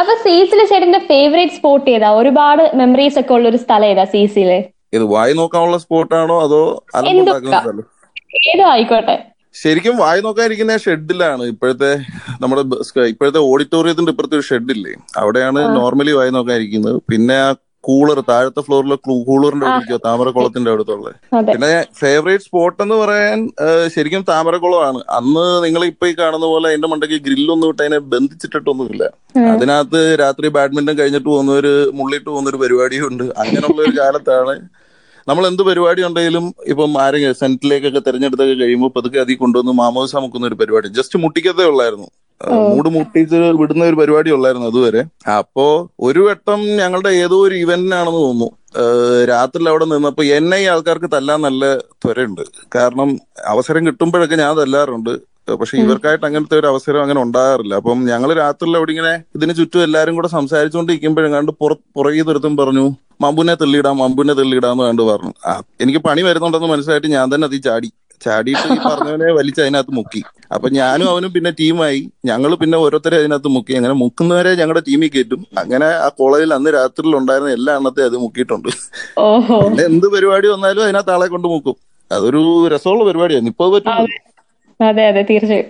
അപ്പൊ 0.00 0.12
സീസിലെ 0.24 0.64
ചേട്ടന്റെ 0.70 1.00
ഫേവറേറ്റ് 1.10 1.56
സ്പോട്ട് 1.58 1.88
ഏതാ? 1.90 2.10
ഒരുപാട് 2.20 2.62
മെമ്മറീസ് 2.80 3.18
ഒക്കെ 3.20 3.34
ഉള്ള 3.36 3.46
ഒരു 3.52 3.60
സ്ഥലം 3.64 3.88
ഏതാ 3.92 4.04
സീസിൽ? 4.14 4.50
ഇത് 4.96 5.04
വായി 5.14 5.32
നോക്കാനുള്ള 5.40 5.78
സ്പോട്ടാണോ 5.84 6.36
അതോ 6.46 6.62
ഏതോ 8.52 8.64
ആയിക്കോട്ടെ. 8.74 9.16
ശരിക്കും 9.54 9.94
വായി 10.02 10.20
നോക്കാതിരിക്കുന്ന 10.24 10.72
ഷെഡിലാണ്. 10.84 11.42
ഇപ്പോഴത്തെ 11.52 11.90
നമ്മുടെ 12.42 12.62
ഇപ്പോഴത്തെ 13.12 13.40
ഓഡിറ്റോറിയത്തിന്റെ 13.50 14.12
ഇപ്പുറത്തെ 14.12 14.36
ഒരു 14.38 14.46
ഷെഡില്ലേ? 14.50 14.92
അവിടെയാണ് 15.20 15.60
നോർമലി 15.78 16.12
വായി 16.18 16.32
നോക്കാതിരിക്കുന്നത്. 16.36 16.98
പിന്നെ 17.10 17.36
ആ 17.46 17.48
കൂളർ 17.88 18.18
താഴത്തെ 18.30 18.60
ഫ്ലോറിലെ 18.66 18.96
കൂളറിന്റെ 19.28 19.66
അവിടെ 19.70 19.98
താമരക്കുളത്തിന്റെ 20.06 20.70
അടുത്തുള്ള. 20.74 21.08
പിന്നെ 21.50 21.70
ഫേവറേറ്റ് 22.00 22.44
സ്പോട്ട് 22.46 22.80
എന്ന് 22.84 22.96
പറയാൻ 23.02 23.40
ശരിക്കും 23.94 24.24
താമരക്കുളമാണ്. 24.30 25.00
അന്ന് 25.18 25.44
നിങ്ങൾ 25.64 25.84
ഇപ്പൊ 25.92 26.06
ഈ 26.12 26.14
കാണുന്ന 26.20 26.46
പോലെ 26.52 26.66
അതിന്റെ 26.72 26.88
മണ്ടയ്ക്ക് 26.92 27.18
ഗ്രില്ലൊന്നും 27.26 27.70
ഇട്ട് 27.72 27.82
അതിനെ 27.82 28.00
ബന്ധിച്ചിട്ടിട്ടൊന്നുമില്ല. 28.14 29.04
അതിനകത്ത് 29.54 30.00
രാത്രി 30.22 30.48
ബാഡ്മിന്റൺ 30.56 30.96
കഴിഞ്ഞിട്ട് 31.00 31.28
പോകുന്നവര് 31.32 31.74
മുള്ളിട്ട് 32.00 32.28
പോകുന്നൊരു 32.32 32.60
പരിപാടിയുണ്ട്. 32.64 33.24
അങ്ങനെയുള്ള 33.44 33.80
ഒരു 33.86 33.94
കാലത്താണ്. 34.00 34.56
നമ്മൾ 35.28 35.44
എന്ത് 35.50 35.62
പരിപാടി 35.68 36.00
ഉണ്ടെങ്കിലും 36.08 36.44
ഇപ്പം 36.72 36.92
ആരെങ്കിലും 37.04 37.38
സെന്റിലേക്കൊക്കെ 37.42 38.00
തെരഞ്ഞെടുത്തൊക്കെ 38.06 38.54
കഴിയുമ്പോൾ 38.62 38.90
പതുക്കെ 38.96 39.18
അതിൽ 39.24 39.38
കൊണ്ടുവന്ന് 39.40 39.72
മാമോസ 39.82 40.16
മുക്കുന്ന 40.24 40.50
ഒരു 40.50 40.58
പരിപാടി. 40.60 40.88
ജസ്റ്റ് 40.98 41.18
മുട്ടിക്കത്തേ 41.22 41.64
ഉള്ളായിരുന്നു. 41.72 42.08
മൂട് 42.72 42.88
മുട്ടിച്ച് 42.96 43.38
വിടുന്ന 43.60 43.82
ഒരു 43.90 43.96
പരിപാടി 44.00 44.30
ഉള്ളായിരുന്നു 44.36 44.66
അതുവരെ. 44.72 45.02
അപ്പോ 45.38 45.66
ഒരു 46.06 46.20
വട്ടം 46.26 46.60
ഞങ്ങളുടെ 46.80 47.10
ഏതോ 47.24 47.36
ഒരു 47.46 47.54
ഇവന്റിനാണെന്ന് 47.54 48.20
തോന്നുന്നു. 48.26 48.48
രാത്രി 49.30 49.68
അവിടെ 49.72 49.86
നിന്നപ്പോ 49.92 50.22
എന്നെ 50.38 50.56
ഈ 50.64 50.66
ആൾക്കാർക്ക് 50.72 51.10
തല്ലാൻ 51.14 51.40
നല്ല 51.46 51.64
ത്വരയുണ്ട്. 52.02 52.42
കാരണം 52.76 53.08
അവസരം 53.52 53.86
കിട്ടുമ്പോഴൊക്കെ 53.86 54.36
ഞാൻ 54.44 54.52
തല്ലാറുണ്ട്. 54.60 55.14
പക്ഷെ 55.60 55.76
ഇവർക്കായിട്ട് 55.82 56.24
അങ്ങനത്തെ 56.26 56.56
ഒരു 56.60 56.66
അവസരം 56.70 57.00
അങ്ങനെ 57.02 57.20
ഉണ്ടാകാറില്ല. 57.24 57.74
അപ്പം 57.80 57.98
ഞങ്ങൾ 58.10 58.30
രാത്രിയിൽ 58.42 58.76
അവിടെ 58.78 58.90
ഇങ്ങനെ 58.94 59.12
ഇതിന് 59.36 59.52
ചുറ്റും 59.58 59.84
എല്ലാരും 59.88 60.14
കൂടെ 60.18 60.28
സംസാരിച്ചുകൊണ്ടിരിക്കുമ്പോഴും 60.28 61.32
കണ്ട് 61.36 61.52
പുറ 61.60 61.72
പുറകെ 61.96 62.24
തുരത്തും 62.28 62.56
പറഞ്ഞു 62.60 62.86
മമ്പുനെ 63.24 63.54
തെള്ളിയിടാം 63.60 63.96
മമ്പുനെ 64.04 64.34
തെള്ളിയിടാന്ന് 64.40 64.84
കണ്ട് 64.88 65.02
പറഞ്ഞു. 65.02 65.32
എനിക്ക് 65.84 65.98
പണി 65.98 66.22
വരുന്നുണ്ടെന്ന് 66.22 66.70
മനസ്സിലായിട്ട് 66.72 67.06
ഞാൻ 67.06 67.34
തന്നെ 67.34 67.48
അതി 67.50 67.60
ചാടി 67.68 67.90
ചാടിയിട്ട് 68.24 68.66
ഈ 68.74 68.78
പറഞ്ഞവനെ 68.88 69.32
വലിച്ച് 69.38 69.60
അതിനകത്ത് 69.60 69.94
മുക്കി. 69.98 70.22
അപ്പൊ 70.54 70.66
ഞാനും 70.78 71.06
അവനും 71.12 71.30
പിന്നെ 71.32 71.50
ടീമായി. 71.60 72.00
ഞങ്ങൾ 72.30 72.50
പിന്നെ 72.62 72.76
ഓരോരുത്തരെ 72.78 73.16
അതിനകത്ത് 73.22 73.50
മുക്കി. 73.56 73.72
അങ്ങനെ 73.78 73.94
മുക്കുന്നവരെ 74.02 74.52
ഞങ്ങളുടെ 74.60 74.82
ടീമിൽ 74.88 75.10
കയറ്റും. 75.14 75.40
അങ്ങനെ 75.62 75.88
ആ 76.04 76.08
കോളേജിൽ 76.20 76.54
അന്ന് 76.54 76.70
രാത്രിയിൽ 76.78 77.16
ഉണ്ടായിരുന്ന 77.20 77.50
എല്ലാ 77.58 77.74
എണ്ണത്തെ 77.78 78.02
അത് 78.08 78.16
മുക്കിയിട്ടുണ്ട്. 78.24 78.70
പിന്നെ 79.64 79.84
എന്ത് 79.92 80.06
പരിപാടി 80.14 80.48
വന്നാലും 80.54 80.84
അതിനകത്ത് 80.86 81.12
ആളെ 81.16 81.28
കൊണ്ട് 81.34 81.48
മുക്കും. 81.54 81.76
അതൊരു 82.10 82.42
രസമുള്ള 82.74 83.04
പരിപാടിയാണ്. 83.04 83.46
ഇപ്പൊ 83.46 83.66
പറ്റും 83.74 83.92
അതെ. 84.80 85.04
അതെ 85.10 85.22
തീർച്ചയായും. 85.28 85.68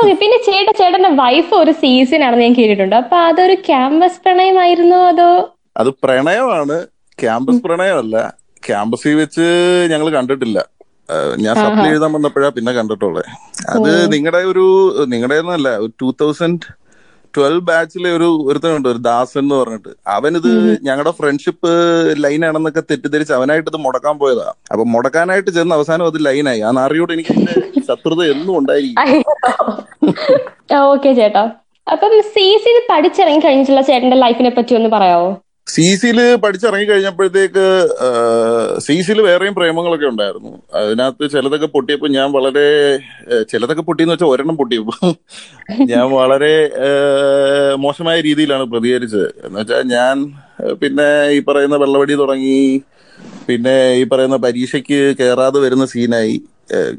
ഓക്കെ 0.00 0.14
പിന്നെ 0.22 0.36
ചേട്ടൻ 0.46 0.72
ചേട്ടന്റെ 0.80 1.10
വൈഫ് 1.22 1.52
ഒരു 1.54 1.72
സീസൺ 1.82 2.24
ആണെന്ന് 2.24 2.44
ഞാൻ 2.44 2.54
കേട്ടിട്ടുണ്ട്. 2.58 2.96
അപ്പൊ 2.96 3.16
അതൊരു 3.28 3.54
ക്യാമ്പസ് 3.68 4.20
പ്രണയമായിരുന്നോ 4.24 4.98
അതോ? 5.12 5.30
അത് 5.76 5.90
പ്രണയമാണ്. 6.04 6.76
ക്യാമ്പസ് 7.18 7.62
പ്രണയമല്ല. 7.66 8.16
ക്യാമ്പസിൽ 8.66 9.14
വെച്ച് 9.14 9.46
ഞങ്ങൾ 9.92 10.08
കണ്ടിട്ടില്ല. 10.16 10.58
ഞാൻ 11.44 11.54
സപ്ലൈ 11.62 11.88
എഴുതാൻ 11.92 12.10
വന്നപ്പോഴാ 12.16 12.50
പിന്നെ 12.58 12.72
കണ്ടിട്ടുള്ളത് 12.78 13.24
അത് 13.74 13.90
നിങ്ങളുടെ 14.14 14.42
ഒരു 14.52 14.66
നിങ്ങളുടെ 15.14 15.38
ഒന്നല്ല 15.42 15.70
ടൂ 16.02 16.10
തൗസൻഡ് 16.22 16.66
ട്വൽവ് 17.34 17.60
ബാച്ചിലെ 17.66 18.10
ഒരു 18.16 18.28
ഒരുത്തനുണ്ട് 18.50 18.88
ഒരു 18.92 19.00
ദാസൻ 19.06 19.40
എന്ന് 19.42 19.56
പറഞ്ഞിട്ട്. 19.58 19.90
അവനിത് 20.14 20.48
ഞങ്ങളുടെ 20.86 21.12
ഫ്രണ്ട്ഷിപ്പ് 21.18 21.70
ലൈൻ 22.24 22.42
ആണെന്നൊക്കെ 22.48 22.82
തെറ്റിദ്ധരിച്ച് 22.90 23.32
അവനായിട്ട് 23.36 23.68
ഇത് 23.72 23.78
മുടക്കാൻ 23.84 24.14
പോയതാ. 24.22 24.46
അപ്പൊ 24.72 24.84
മുടക്കാനായിട്ട് 24.94 25.50
ചെന്ന് 25.58 25.74
അവസാനം 25.78 26.06
അത് 26.10 26.18
ലൈനായി 26.26 26.62
ആ 26.68 26.70
നാറിയോട് 26.78 27.12
എനിക്ക് 27.16 27.36
ശത്രുത 27.90 28.20
എന്നും 28.32 28.54
ഉണ്ടായിരിക്കും. 28.60 29.22
ഓക്കെ 30.92 31.12
ചേട്ടാ. 31.20 31.44
അപ്പം 31.86 32.16
സി 32.34 32.46
സി 32.64 32.72
പഠിച്ചിറങ്ങി 32.90 33.40
കഴിഞ്ഞിട്ടുള്ള 33.44 33.84
ചേട്ടന്റെ 33.90 34.18
ലൈഫിനെ 34.24 34.52
പറ്റി 34.58 34.72
ഒന്ന് 34.80 34.90
പറയാവോ? 34.96 35.30
സി 35.66 35.84
സിയിൽ 36.00 36.18
പഠിച്ചിറങ്ങി 36.42 36.86
കഴിഞ്ഞപ്പോഴത്തേക്ക് 36.90 37.64
സി 38.86 38.94
സിയിൽ 39.06 39.18
വേറെയും 39.26 39.54
പ്രേമങ്ങളൊക്കെ 39.58 40.06
ഉണ്ടായിരുന്നു. 40.12 40.52
അതിനകത്ത് 40.78 41.24
ചിലതൊക്കെ 41.34 41.68
പൊട്ടിയപ്പോൾ 41.74 42.10
ഞാൻ 42.16 42.28
വളരെ 42.36 42.66
ചിലതൊക്കെ 43.50 43.82
പൊട്ടിയെന്ന് 43.88 44.14
വെച്ചാൽ 44.14 44.30
ഒരെണ്ണം 44.34 44.56
പൊട്ടിയപ്പോ 44.60 44.94
ഞാൻ 45.92 46.06
വളരെ 46.20 46.52
മോശമായ 47.84 48.16
രീതിയിലാണ് 48.28 48.64
പ്രതികരിച്ചത്. 48.72 49.28
എന്ന് 49.46 49.58
വെച്ചാൽ 49.60 49.82
ഞാൻ 49.96 50.16
പിന്നെ 50.80 51.08
ഈ 51.36 51.40
പറയുന്ന 51.48 51.76
വെള്ളവടി 51.82 52.14
തുടങ്ങി 52.22 52.60
പിന്നെ 53.48 53.76
ഈ 54.00 54.04
പറയുന്ന 54.12 54.36
പരീക്ഷയ്ക്ക് 54.46 55.00
കയറാതെ 55.20 55.58
വരുന്ന 55.66 55.84
സീനായി. 55.94 56.36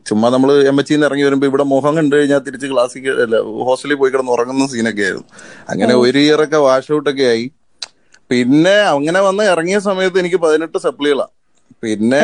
ചുമ്മാ 0.07 0.27
നമ്മൾ 0.29 0.49
എം 0.69 0.77
എച്ച് 0.81 1.01
ഇറങ്ങി 1.07 1.25
വരുമ്പോ 1.27 1.45
ഇവിടെ 1.49 1.65
മോഹം 1.73 1.93
കണ്ടു 1.97 2.13
കഴിഞ്ഞാൽ 2.15 2.41
തിരിച്ച് 2.47 2.67
ക്ലാസ്സിൽ 2.71 3.09
അല്ല 3.25 3.35
ഹോസ്റ്റലിൽ 3.67 3.97
പോയി 4.01 4.11
കിടന്ന് 4.13 4.33
ഉറങ്ങുന്ന 4.35 4.65
സീനൊക്കെ 4.73 5.03
ആയിരുന്നു 5.07 5.27
അങ്ങനെ 5.73 5.93
ഒരു 6.03 6.19
ഇയറൊക്കെ 6.25 6.59
വാഷ് 6.67 6.91
ഔട്ടൊക്കെ 6.97 7.27
ആയി. 7.33 7.45
പിന്നെ 8.31 8.75
അങ്ങനെ 8.95 9.19
വന്ന് 9.27 9.43
ഇറങ്ങിയ 9.53 9.77
സമയത്ത് 9.89 10.17
എനിക്ക് 10.23 10.39
പതിനെട്ട് 10.45 10.77
സപ്ലികളാണ് 10.87 11.33
പിന്നെ 11.83 12.23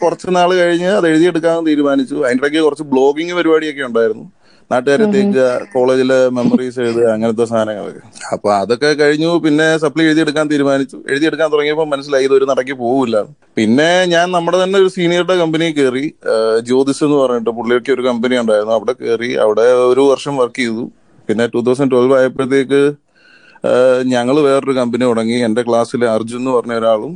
കുറച്ച് 0.00 0.28
നാൾ 0.36 0.50
കഴിഞ്ഞ് 0.62 0.90
അത് 0.98 1.06
എഴുതിയെടുക്കാൻ 1.12 1.64
തീരുമാനിച്ചു. 1.68 2.16
അതിന്റെ 2.24 2.42
ഇടയ്ക്ക് 2.42 2.60
കുറച്ച് 2.66 2.84
ബ്ലോഗിങ് 2.92 3.34
പരിപാടിയൊക്കെ 3.38 3.82
ഉണ്ടായിരുന്നു. 3.88 4.26
നാട്ടുകാരെ 4.70 5.06
തേക്കുക 5.14 5.42
കോളേജിലെ 5.72 6.18
മെമ്മറീസ് 6.36 6.78
എഴുതുക 6.84 7.06
അങ്ങനത്തെ 7.14 7.44
സാധനങ്ങളൊക്കെ. 7.50 8.02
അപ്പൊ 8.34 8.48
അതൊക്കെ 8.60 8.90
കഴിഞ്ഞു. 9.00 9.30
പിന്നെ 9.44 9.66
സപ്ലി 9.84 10.02
എഴുതിയെടുക്കാൻ 10.08 10.46
തീരുമാനിച്ചു. 10.52 10.96
എഴുതിയെടുക്കാൻ 11.12 11.48
തുടങ്ങിയപ്പോൾ 11.52 11.86
മനസ്സിലായി 11.92 12.26
ഇതൊരു 12.28 12.46
നടക്കി 12.52 12.74
പോവില്ല. 12.82 13.16
പിന്നെ 13.58 13.90
ഞാൻ 14.14 14.26
നമ്മുടെ 14.36 14.58
തന്നെ 14.62 14.78
ഒരു 14.82 14.90
സീനിയറുടെ 14.96 15.36
കമ്പനി 15.42 15.68
കയറി. 15.78 16.04
ജ്യോതിസ് 16.68 17.04
എന്ന് 17.08 17.18
പറഞ്ഞിട്ട് 17.22 17.52
പുള്ളിയൊക്കെ 17.58 17.92
ഒരു 17.96 18.04
കമ്പനി 18.08 18.36
ഉണ്ടായിരുന്നു. 18.42 18.74
അവിടെ 18.78 18.94
കയറി 19.02 19.30
അവിടെ 19.44 19.66
ഒരു 19.92 20.04
വർഷം 20.12 20.36
വർക്ക് 20.42 20.60
ചെയ്തു. 20.62 20.86
പിന്നെ 21.28 21.46
ടൂ 21.54 21.62
തൗസൻഡ് 21.68 21.92
ട്വൽവ് 21.94 22.16
ആയപ്പോഴത്തേക്ക് 22.20 22.82
ഞങ്ങൾ 24.14 24.36
വേറൊരു 24.48 24.74
കമ്പനി 24.80 25.04
തുടങ്ങി. 25.10 25.36
എന്റെ 25.48 25.62
ക്ലാസ്സിലെ 25.68 26.06
അർജുൻ 26.14 26.40
എന്ന് 26.40 26.52
പറഞ്ഞ 26.56 26.74
ഒരാളും 26.80 27.12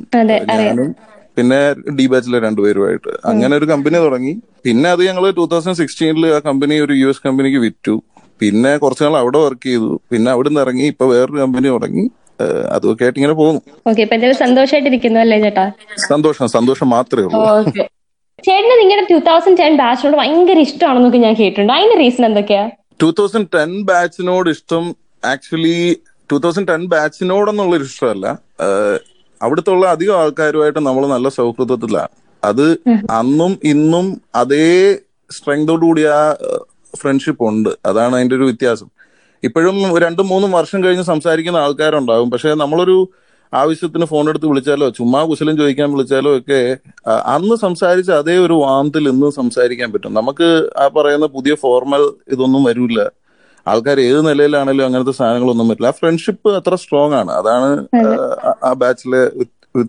ഞാനും 0.51 0.91
പിന്നെ 1.37 1.59
ഡി 1.99 2.05
ബാച്ചിലെ 2.13 2.39
രണ്ടുപേരുമായിട്ട്. 2.45 3.11
അങ്ങനെ 3.31 3.53
ഒരു 3.59 3.67
കമ്പനി 3.73 3.99
തുടങ്ങി. 4.07 4.33
പിന്നെ 4.67 4.89
അത് 4.95 5.03
ഞങ്ങൾ 5.09 5.25
ടൂ 5.39 5.45
തൗസൻഡ് 5.53 5.79
സിക്സ്റ്റീനിൽ 5.81 6.25
ആ 6.37 6.39
കമ്പനി 6.49 6.77
ഒരു 6.87 6.95
യു 7.03 7.09
എസ് 7.13 7.23
കമ്പനിക്ക് 7.27 7.61
വിറ്റു. 7.67 7.95
പിന്നെ 8.41 8.73
കുറച്ചു 8.83 9.05
നാൾ 9.05 9.17
അവിടെ 9.23 9.39
വർക്ക് 9.45 9.67
ചെയ്തു. 9.71 9.91
പിന്നെ 10.11 10.29
അവിടെ 10.35 10.49
നിന്ന് 10.51 10.63
ഇറങ്ങി 10.65 10.87
ഇപ്പൊ 10.93 11.07
വേറൊരു 11.13 11.39
കമ്പനി 11.45 11.69
തുടങ്ങി. 11.77 12.05
അതൊക്കെ 12.75 13.05
ആയിട്ട് 13.05 13.19
ഇങ്ങനെ 13.21 13.35
പോകുന്നു. 13.41 13.61
സന്തോഷമായിട്ടിരിക്കുന്നു 14.43 15.19
അല്ലേ 15.23 15.39
ചേട്ടാ? 15.45 15.65
സന്തോഷം 16.11 16.49
സന്തോഷം 16.57 16.89
മാത്രമേ 16.97 17.25
ഉള്ളൂ. 17.29 17.87
ചേട്ടന് 18.47 18.77
നിങ്ങളുടെ 18.83 19.05
ടൂ 19.13 19.19
തൗസൻഡ് 19.27 19.59
ടെൻ 19.63 19.75
ബാച്ചിനോട് 19.81 20.17
ഭയങ്കര 20.21 20.59
ഇഷ്ടമാണെന്നൊക്കെ 20.67 21.19
ഞാൻ 21.27 21.35
കേട്ടിട്ടുണ്ട്. 21.41 21.73
അതിന്റെ 21.77 21.97
റീസൺ 22.03 22.25
എന്തൊക്കെയാ? 22.31 22.63
ടൂ 23.03 23.09
തൗസൻഡ് 23.19 23.51
ടെൻ 23.57 23.73
ബാച്ചിനോട് 23.91 24.49
ഇഷ്ടം 24.55 24.85
ആക്ച്വലി 25.33 25.77
ടൂ 26.33 26.39
തൗസൻഡ് 26.39 26.69
ടെൻ 26.69 26.83
ബാച്ചിനോടെന്നുള്ളൊരു 26.87 27.83
ഇഷ്ടമല്ല. 27.83 28.27
അവിടുത്തെ 29.43 29.71
ഉള്ള 29.71 29.87
അധികം 29.87 30.19
ആൾക്കാരുമായിട്ട് 30.19 30.79
നമ്മൾ 30.79 31.07
നല്ല 31.07 31.29
സൗഹൃദത്തിലാണ് 31.29 32.15
അത് 32.45 32.67
അന്നും 33.11 33.59
ഇന്നും 33.65 34.23
അതേ 34.35 34.99
സ്ട്രെങ്തോടു 35.31 35.85
കൂടി 35.85 36.03
ആ 36.03 36.21
ഫ്രണ്ട്ഷിപ്പ് 36.97 37.45
ഉണ്ട്. 37.45 37.69
അതാണ് 37.87 38.17
അതിന്റെ 38.17 38.37
ഒരു 38.37 38.43
വ്യത്യാസം. 38.43 38.89
ഇപ്പോഴും 39.43 39.99
രണ്ടും 39.99 40.27
മൂന്നും 40.29 40.51
വർഷം 40.51 40.85
കഴിഞ്ഞ് 40.85 41.05
സംസാരിക്കുന്ന 41.05 41.57
ആൾക്കാരുണ്ടാവും. 41.57 42.31
പക്ഷെ 42.31 42.55
നമ്മളൊരു 42.55 42.97
ആവശ്യത്തിന് 43.55 44.07
ഫോൺ 44.07 44.29
എടുത്ത് 44.29 44.47
വിളിച്ചാലോ 44.47 44.89
ചുമ്മാ 44.91 45.25
കുശലം 45.25 45.57
ചോദിക്കാൻ 45.57 45.93
വിളിച്ചാലോ 45.93 46.39
ഒക്കെ 46.39 46.77
അന്ന് 47.35 47.57
സംസാരിച്ച 47.57 48.11
അതേ 48.11 48.37
ഒരു 48.39 48.53
വാന്തിൽ 48.53 49.09
ഇന്ന് 49.09 49.31
സംസാരിക്കാൻ 49.31 49.93
പറ്റും. 49.93 50.15
നമുക്ക് 50.15 50.49
ആ 50.77 50.89
പറയുന്ന 50.89 51.27
പുതിയ 51.27 51.55
ഫോർമൽ 51.55 52.03
ഇതൊന്നും 52.35 52.65
വരില്ല. 52.65 53.01
ആൾക്കാർ 53.69 54.01
ഏത് 54.01 54.29
നിലയിലാണെങ്കിലും 54.29 54.85
അങ്ങനത്തെ 54.85 55.13
സാധനങ്ങളൊന്നും 55.13 55.69
പറ്റില്ല. 55.69 55.87
ആ 55.87 55.91
ഫ്രണ്ട്ഷിപ്പ് 55.91 56.57
അത്ര 56.57 56.75
സ്ട്രോങ് 56.75 57.15
ആണ്. 57.15 57.31
അതാണ് 57.31 57.87
ആ- 58.65 58.73
ബാച്ചിലെ 58.73 59.45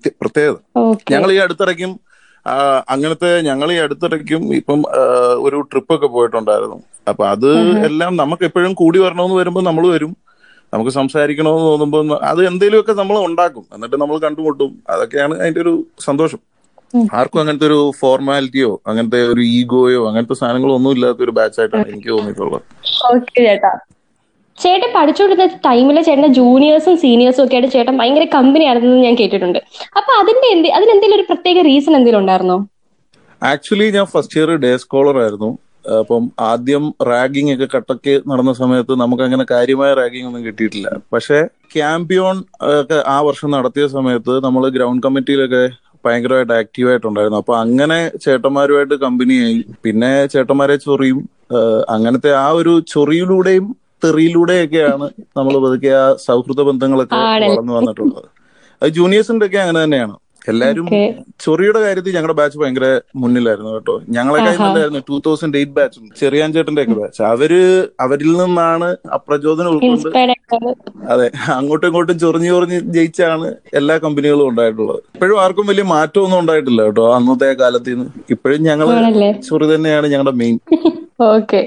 പ്രത്യേകത. 0.08 0.56
ഞങ്ങൾ 1.12 1.32
ഈ 1.32 1.36
അടുത്തിടയ്ക്കും 1.36 2.00
അങ്ങനത്തെ 2.90 3.42
ഞങ്ങൾ 3.42 3.72
ഈ 3.72 3.76
അടുത്തിടയ്ക്കും 3.76 4.56
ഇപ്പം 4.56 4.84
ഒരു 5.34 5.62
ട്രിപ്പ് 5.62 5.96
ഒക്കെ 5.96 6.08
പോയിട്ടുണ്ടായിരുന്നു. 6.08 6.84
അപ്പൊ 7.08 7.28
അത് 7.28 7.58
എല്ലാം 7.86 8.18
നമുക്ക് 8.18 8.44
എപ്പോഴും 8.44 8.74
കൂടി 8.74 9.00
വരണമെന്ന് 9.00 9.36
വരുമ്പോൾ 9.36 9.64
നമ്മൾ 9.64 9.88
വരും. 9.88 10.18
നമുക്ക് 10.74 10.92
സംസാരിക്കണമെന്ന് 10.92 11.62
തോന്നുമ്പോൾ 11.62 12.20
അത് 12.24 12.48
എന്തെങ്കിലുമൊക്കെ 12.48 12.94
നമ്മൾ 12.94 13.26
ഉണ്ടാക്കും. 13.26 13.66
എന്നിട്ട് 13.74 13.96
നമ്മൾ 13.96 14.18
കണ്ടുമുട്ടും. 14.18 14.84
അതൊക്കെയാണ് 14.90 15.40
അതിന്റെ 15.40 15.62
ഒരു 15.62 15.86
സന്തോഷം. 16.00 16.40
ആർക്കും 17.18 17.42
അങ്ങനത്തെ 17.42 17.68
ഒരു 17.72 17.80
ഫോർമാലിറ്റിയോ 18.00 18.72
അങ്ങനത്തെ 18.90 19.20
ഒരു 19.34 19.42
ഈഗോയോ 19.58 20.02
അങ്ങനത്തെ 20.10 20.36
സാധനങ്ങളോ 20.42 20.74
ഒന്നും 20.80 20.92
ഇല്ലാത്ത 20.96 21.24
ഒരു 21.28 21.34
ബാച്ച് 21.38 21.60
ആയിട്ടാണ് 21.62 21.88
എനിക്ക് 21.94 22.12
തോന്നിയിട്ടുള്ളത്. 22.16 22.62
ഓക്കെ 23.12 23.42
ചേട്ടാ. 23.48 23.72
ചേട്ടൻ 24.58 24.90
പഠിച്ചുകൊണ്ടിരുന്ന 24.96 25.46
ടൈമിൽ 25.68 25.98
ചേട്ടന്റെ 26.08 26.32
ജൂനിയേഴ്സും 26.40 26.96
സീനിയേഴ്സും 27.04 27.44
ഒക്കെ 27.46 27.56
ആയിട്ട് 27.58 27.72
ചേട്ടൻ 27.76 27.96
ഭയങ്കര 28.02 28.26
കമ്പനി 28.38 28.64
ആയിരുന്നെന്ന് 28.68 29.06
ഞാൻ 29.08 29.16
കേട്ടിട്ടുണ്ട്. 29.22 29.60
അപ്പൊ 30.00 30.12
അതിന്റെ 30.22 30.48
എന്ത് 30.56 30.68
അതിനെന്തെങ്കിലും 30.78 31.18
ഒരു 31.20 31.26
പ്രത്യേക 31.30 31.62
റീസൺ 31.70 31.94
എന്തെങ്കിലും 32.00 32.22
ഉണ്ടായിരുന്നോ? 32.24 32.58
ആക്ച്വലി 33.42 33.88
ഞാൻ 33.98 34.06
ഫസ്റ്റ് 34.14 34.38
ഇയർ 34.40 34.50
ഡേ 34.66 34.72
സ്കോളർ 34.84 35.18
ആയിരുന്നു. 35.24 35.52
അപ്പം 36.02 36.24
ആദ്യം 36.50 36.84
റാഗിങ് 37.10 37.54
ഒക്കെ 37.56 37.68
കട്ടക്ക് 37.76 38.14
നടന്ന 38.32 38.52
സമയത്ത് 38.60 38.94
നമുക്ക് 39.04 39.24
അങ്ങനെ 39.28 39.46
കാര്യമായ 39.54 39.92
റാഗിങ് 40.02 40.28
ഒന്നും 40.30 40.44
കിട്ടിയിട്ടില്ല. 40.48 40.90
പക്ഷെ 41.14 41.40
ക്യാമ്പിയോൺ 41.76 42.38
ഒക്കെ 42.82 43.00
ആ 43.16 43.18
വർഷം 43.28 43.50
നടത്തിയ 43.56 43.86
സമയത്ത് 43.96 44.34
നമ്മൾ 44.46 44.66
ഗ്രൗണ്ട് 44.78 45.04
കമ്മിറ്റിയിലൊക്കെ 45.08 45.64
ഭയങ്കരമായിട്ട് 46.06 46.54
ആക്റ്റീവ് 46.54 46.90
ആയിട്ടുണ്ടായിരുന്നു 46.90 47.40
അപ്പൊ 47.42 47.54
അങ്ങനെ 47.64 47.98
ചേട്ടന്മാരുമായിട്ട് 48.26 48.96
കമ്പനിയായി 49.06 49.60
പിന്നെ 49.86 50.12
ചേട്ടന്മാരെ 50.34 50.76
ചൊറിയും. 50.86 51.20
അങ്ങനത്തെ 51.96 52.32
ആ 52.46 52.48
ഒരു 52.60 52.74
ചൊറിയിലൂടെയും 52.94 53.66
തെറിയിലൂടെയൊക്കെയാണ് 54.04 55.08
നമ്മൾ 55.38 55.54
പതുക്കെ 55.66 55.92
ആ 56.02 56.06
സൗഹൃദ 56.28 56.62
ബന്ധങ്ങളൊക്കെ. 56.70 57.18
വളർന്നു 57.44 57.74
വന്നിട്ടുള്ളത്. 57.80 58.28
അത് 58.82 58.90
ജൂനിയേഴ്സിന്റെ 58.98 59.46
ഒക്കെ 59.46 59.60
അങ്ങനെ 59.64 59.80
തന്നെയാണ്. 59.84 60.16
എല്ലാരും. 60.42 60.86
ചൊറിയുടെ 61.44 61.80
കാര്യത്തിൽ 61.84 62.16
ഞങ്ങളുടെ 62.16 62.36
ബാച്ച് 62.38 62.58
ഭയങ്കര 62.62 62.86
മുന്നിലായിരുന്നു 63.22 63.72
കേട്ടോ. 63.74 63.96
ഞങ്ങളെ 64.16 64.38
കയ്യിൽ 64.40 64.62
നല്ലായിരുന്നു 64.64 65.02
ടൂ 65.10 65.18
തൗസൻഡ് 65.26 65.58
എയ്റ്റ് 65.60 65.76
ബാച്ചും 65.78 66.06
ചെറിയാൻ 66.20 66.50
ചേട്ടന്റെ 66.56 66.84
ഒക്കെ 66.86 66.96
ബാച്ച് 67.00 67.22
അവർ 67.32 67.52
അവരിൽ 68.06 68.32
നിന്നാണ് 68.42 68.88
അപ്രചോദനം 69.18 69.70
ഉൾക്കൊണ്ട് 69.74 70.10
അതെ 71.14 71.28
അങ്ങോട്ടും 71.58 71.88
ഇങ്ങോട്ടും 71.90 72.18
ചൊറിഞ്ഞു 72.24 72.50
ചൊറിഞ്ഞ് 72.52 72.80
ജയിച്ചാണ് 72.96 73.48
എല്ലാ 73.80 73.96
കമ്പനികളും 74.06 74.48
ഉണ്ടായിട്ടുള്ളത്. 74.52 75.00
ഇപ്പോഴും 75.16 75.38
ആർക്കും 75.44 75.68
വലിയ 75.72 75.86
മാറ്റം 75.94 76.24
ഒന്നും 76.26 76.40
ഉണ്ടായിട്ടില്ല 76.42 76.82
കേട്ടോ 76.88 77.06
അന്നത്തെ 77.18 77.52
കാലത്ത് 77.62 77.94
നിന്ന് 77.94 78.08
ഇപ്പോഴും 78.36 78.62
ഞങ്ങൾ 78.70 78.88
ആണല്ലേ? 78.98 79.32
ചൊറി 79.50 79.68
തന്നെയാണ് 79.74 80.08
ഞങ്ങളുടെ 80.14 80.36
മെയിൻ 80.42 80.58
ഓക്കെ. 81.32 81.62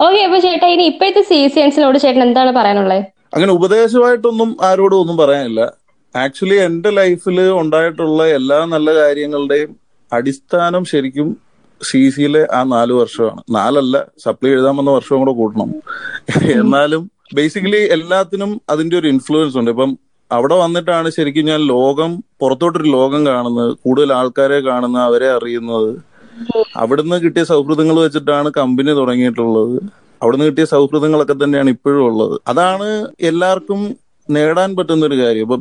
ഓക്കെ 0.00 0.20
അപ്പൊ 0.26 0.38
ചേട്ടാ 0.44 0.66
ഇനി 0.74 0.84
ഇപ്പോഴത്തെ 0.90 1.22
സി 1.28 1.38
സി 1.52 1.60
എൻസിനോട് 1.60 1.98
ചേട്ടൻ 2.02 2.22
എന്താണ് 2.26 2.50
പറയാനുള്ളത് 2.56 3.02
അങ്ങനെ 3.34 3.52
ഉപദേശമായിട്ടൊന്നും 3.58 4.50
ആരോടും 4.68 4.98
ഒന്നും 5.02 5.16
പറയാനില്ല. 5.20 5.60
ആക്ച്വലി 6.22 6.56
എന്റെ 6.66 6.90
ലൈഫിൽ 6.90 7.38
ഉണ്ടായിട്ടുള്ള 7.62 8.22
എല്ലാ 8.38 8.58
നല്ല 8.74 8.88
കാര്യങ്ങളുടെയും 9.00 9.70
അടിസ്ഥാനം 10.12 10.82
ശരിക്കും 10.92 11.28
സി 11.80 12.00
സിയിലെ 12.14 12.42
ആ 12.56 12.60
നാല് 12.74 12.92
വർഷമാണ്. 12.92 13.40
നാലല്ല 13.56 13.96
സപ്ലി 14.24 14.48
എഴുതാമെന്ന 14.56 14.90
വർഷവും 14.90 15.20
കൂടെ 15.22 15.32
കൂട്ടണം. 15.40 15.70
എന്നാലും 16.60 17.02
ബേസിക്കലി 17.38 17.80
എല്ലാത്തിനും 17.96 18.50
അതിന്റെ 18.72 18.94
ഒരു 19.00 19.08
ഇൻഫ്ലുവൻസ് 19.14 19.58
ഉണ്ട്. 19.60 19.70
ഇപ്പം 19.74 19.90
അവിടെ 20.30 20.56
വന്നിട്ടാണ് 20.62 21.08
ശരിക്കും 21.16 21.44
ഞാൻ 21.50 21.60
ലോകം 21.74 22.12
പുറത്തോട്ടൊരു 22.40 22.88
ലോകം 22.96 23.20
കാണുന്നത് 23.26 23.70
കൂടുതൽ 23.84 24.10
ആൾക്കാരെ 24.20 24.58
കാണുന്നത് 24.68 25.04
അവരെ 25.08 25.28
അറിയുന്നത്. 25.36 25.90
അവിടുന്ന് 26.76 27.16
കിട്ടിയ 27.24 27.44
സൗഹൃദങ്ങൾ 27.52 27.96
വെച്ചിട്ടാണ് 28.06 28.48
കമ്പനി 28.60 28.92
തുടങ്ങിയിട്ടുള്ളത്. 29.00 29.76
അവിടുന്ന് 30.22 30.46
കിട്ടിയ 30.48 30.64
സൗഹൃദങ്ങളൊക്കെ 30.74 31.36
തന്നെയാണ് 31.44 31.70
ഇപ്പോഴും 31.76 32.02
ഉള്ളത്. 32.10 32.36
അതാണ് 32.52 32.88
എല്ലാവർക്കും 33.30 33.80
നേടാൻ 34.30 34.76
പറ്റുന്ന 34.76 35.06
ഒരു 35.06 35.16
കാര്യം. 35.18 35.42
ഇപ്പൊ 35.42 35.56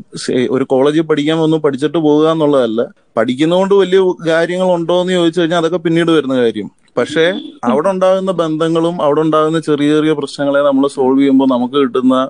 ഒരു 0.49 0.63
കോളേജിൽ 0.63 1.01
പഠിക്കാൻ 1.01 1.37
വന്നു 1.39 1.57
പഠിച്ചിട്ട് 1.57 1.97
പോകുക 1.97 2.31
എന്നുള്ളതല്ല. 2.31 2.81
പഠിക്കുന്നതുകൊണ്ട് 3.17 3.73
വലിയ 3.73 3.99
കാര്യങ്ങൾ 4.27 4.71
ഉണ്ടോ 4.71 5.01
എന്ന് 5.01 5.13
ചോദിച്ചു 5.13 5.39
കഴിഞ്ഞാൽ 5.41 5.57
അതൊക്കെ 5.57 5.77
പിന്നീട് 5.77 6.11
വരുന്ന 6.11 6.37
കാര്യം. 6.37 6.69
പക്ഷേ 6.97 7.25
അവിടെ 7.63 7.89
ഉണ്ടാകുന്ന 7.89 8.31
ബന്ധങ്ങളും 8.31 9.01
അവിടെ 9.01 9.21
ഉണ്ടാകുന്ന 9.21 9.59
ചെറിയ 9.59 9.95
ചെറിയ 9.95 10.13
പ്രശ്നങ്ങളെ 10.13 10.59
നമ്മൾ 10.59 10.87
സോൾവ് 10.87 11.19
ചെയ്യുമ്പോൾ 11.19 11.47
നമുക്ക് 11.47 11.73
കിട്ടുന്ന 11.73 12.29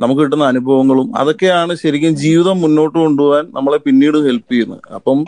നമുക്ക് 0.00 0.20
കിട്ടുന്ന 0.20 0.44
അനുഭവങ്ങളും 0.44 1.16
അതൊക്കെയാണ് 1.16 1.74
ശരിക്കും 1.74 2.16
ജീവിതം 2.16 2.60
മുന്നോട്ട് 2.60 2.98
കൊണ്ടുപോകാൻ 2.98 3.44
നമ്മളെ 3.54 3.76
പിന്നീട് 3.76 4.18
ഹെൽപ്പ് 4.26 4.52
ചെയ്യുന്നത്. 4.52 4.80
അപ്പം 4.94 5.18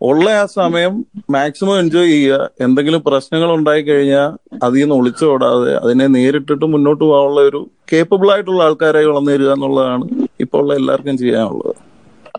ഉള്ള 0.00 0.26
ആ 0.40 0.44
സമയം 0.46 0.92
മാക്സിമം 1.30 1.78
എൻജോയ് 1.78 2.10
ചെയ്യുക. 2.10 2.50
എന്തെങ്കിലും 2.60 3.02
പ്രശ്നങ്ങൾ 3.02 3.50
ഉണ്ടായി 3.54 3.82
കഴിഞ്ഞാൽ 3.82 4.28
അതിൽ 4.62 4.80
നിന്ന് 4.80 4.94
ഒളിച്ചോടാതെ 4.94 5.72
അതിനെ 5.76 6.06
നേരിട്ടിട്ട് 6.06 6.66
മുന്നോട്ട് 6.74 7.04
പോകാനുള്ള 7.04 7.40
ഒരു 7.40 7.60
കേപ്പബിൾ 7.92 8.30
ആയിട്ടുള്ള 8.32 8.62
ആൾക്കാരായി 8.64 9.04
വളർന്നു 9.04 9.32
വരിക 9.32 9.50
എന്നുള്ളതാണ് 9.52 10.06
ഇപ്പോൾ 10.40 10.60
ഉള്ള 10.62 10.74
എല്ലാവർക്കും 10.74 11.18
ചെയ്യാനുള്ളത്. 11.18 11.85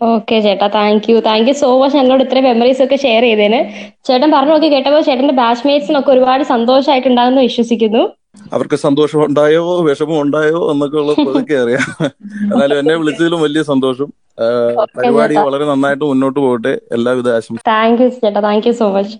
ഓക്കെ 0.06 0.36
ചേട്ടാ. 0.44 0.66
Thank 0.76 1.06
you. 1.10 1.16
Thank 1.26 1.48
you 1.50 1.54
so 1.60 1.68
much 1.80 1.96
എന്നോട് 2.00 2.22
ഇത്രയും 2.24 2.46
മെമ്മറീസ് 2.48 2.82
ഒക്കെ 2.84 2.96
ഷെയർ 3.04 3.22
ചെയ്തതിന്. 3.28 3.60
ചേട്ടൻ 4.08 4.28
പറഞ്ഞു 4.34 4.52
നോക്കി 4.54 4.68
കേട്ടപ്പോൾ 4.74 5.02
ചേട്ടന്റെ 5.08 5.34
ബാച്ച്മേറ്റ്സിനൊക്കെ 5.40 6.10
ഒരുപാട് 6.14 6.42
സന്തോഷമായിട്ടുണ്ടാകുമെന്ന് 6.52 7.42
വിശ്വസിക്കുന്നു. 7.48 8.02
അവർക്ക് 8.52 8.76
സന്തോഷം 8.84 9.20
ഉണ്ടായോ 9.28 9.62
വിഷമം 9.88 10.18
ഉണ്ടായോ 10.24 10.60
എന്നൊക്കെ 10.72 10.98
ഉള്ളത് 11.02 11.20
അതൊക്കെ 11.30 11.56
അറിയാം. 11.62 11.86
എന്നാലും 12.52 12.76
എന്നെ 12.78 12.96
വിളിച്ചതിലും 13.02 13.40
വലിയ 13.46 13.62
സന്തോഷം. 13.72 14.08
പരിപാടി 14.98 15.36
വളരെ 15.48 15.64
നന്നായിട്ട് 15.72 16.04
മുന്നോട്ട് 16.04 16.38
പോകട്ടെ. 16.44 16.72
എല്ലാവിധ 16.96 17.28
ആശംസ 17.38 17.60
താങ്ക് 17.74 18.02
യു 18.02 18.08
ചേട്ടാ. 18.08 18.40
Thank 18.48 18.68
you 18.68 18.72
so 18.82 18.88
much. 18.96 19.16